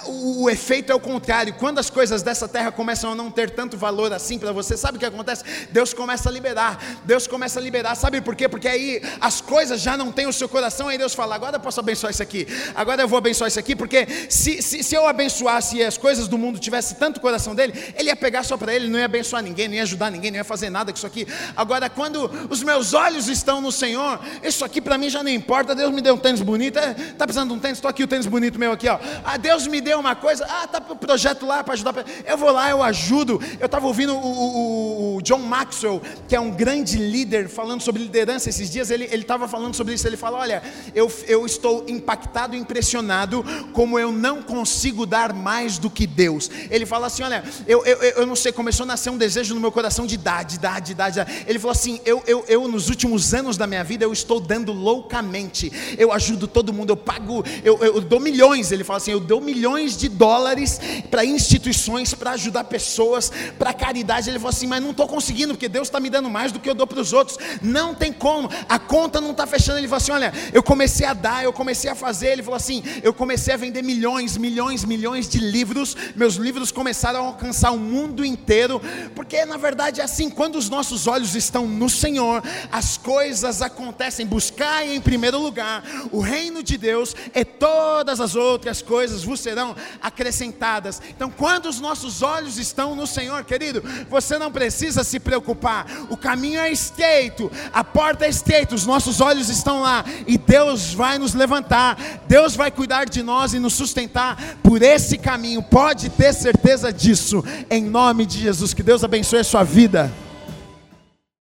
[0.05, 1.53] o, o efeito é o contrário.
[1.55, 4.97] Quando as coisas dessa terra começam a não ter tanto valor assim para você, sabe
[4.97, 5.43] o que acontece?
[5.71, 6.79] Deus começa a liberar.
[7.03, 7.95] Deus começa a liberar.
[7.95, 8.47] Sabe por quê?
[8.47, 10.87] Porque aí as coisas já não têm o seu coração.
[10.87, 12.47] Aí Deus fala: agora eu posso abençoar isso aqui.
[12.73, 13.75] Agora eu vou abençoar isso aqui.
[13.75, 17.73] Porque se, se, se eu abençoasse e as coisas do mundo tivesse tanto coração dele,
[17.95, 20.37] ele ia pegar só para ele, não ia abençoar ninguém, não ia ajudar ninguém, não
[20.37, 21.27] ia fazer nada com isso aqui.
[21.55, 25.73] Agora, quando os meus olhos estão no Senhor, isso aqui para mim já não importa.
[25.75, 26.77] Deus me deu um tênis bonito.
[26.79, 27.77] É, tá precisando de um tênis?
[27.77, 28.87] Estou aqui o tênis bonito meu aqui.
[28.87, 28.99] Ó.
[29.23, 30.45] Ah, Deus me deu uma coisa.
[30.45, 31.93] Ah, tá o projeto lá para ajudar.
[32.25, 33.41] Eu vou lá, eu ajudo.
[33.59, 38.03] Eu estava ouvindo o, o, o, John Maxwell, que é um grande líder, falando sobre
[38.03, 38.89] liderança esses dias.
[38.89, 40.07] Ele estava falando sobre isso.
[40.07, 40.61] Ele fala: Olha,
[40.93, 43.43] eu, eu estou impactado, impressionado,
[43.73, 46.49] como eu não consigo dar mais do que Deus.
[46.69, 49.61] Ele fala assim: Olha, eu, eu, eu não sei, começou a nascer um desejo no
[49.61, 51.09] meu coração de dar, de dar, de dar.
[51.09, 51.27] De dar.
[51.47, 54.71] Ele falou assim: eu, eu, eu, nos últimos anos da minha vida, eu estou dando
[54.71, 55.71] loucamente.
[55.97, 58.71] Eu ajudo todo mundo, eu pago, eu, eu dou milhões.
[58.71, 60.79] Ele fala assim: eu dou milhões de dólares
[61.09, 64.29] para instituições, para ajudar pessoas, para caridade.
[64.29, 66.69] Ele falou assim: mas não estou conseguindo, porque Deus está me dando mais do que
[66.69, 67.37] eu dou para os outros.
[67.61, 69.77] Não tem como, a conta não está fechando.
[69.77, 72.27] Ele falou assim: olha, eu comecei a dar, eu comecei a fazer.
[72.27, 75.95] Ele falou assim: eu comecei a vender milhões, milhões, milhões de livros.
[76.15, 78.81] Meus livros começaram a alcançar o mundo inteiro,
[79.15, 84.25] porque na verdade é assim: quando os nossos olhos estão no Senhor, as coisas acontecem.
[84.25, 89.75] Buscar em primeiro lugar o reino de Deus, e todas as outras coisas vos serão
[90.01, 91.01] acrescentadas.
[91.09, 95.85] Então, quando os nossos olhos estão no Senhor, querido, você não precisa se preocupar.
[96.09, 100.93] O caminho é estreito, a porta é estreita, os nossos olhos estão lá e Deus
[100.93, 101.97] vai nos levantar.
[102.27, 105.61] Deus vai cuidar de nós e nos sustentar por esse caminho.
[105.61, 107.43] Pode ter certeza disso.
[107.69, 110.24] Em nome de Jesus, que Deus abençoe a sua vida.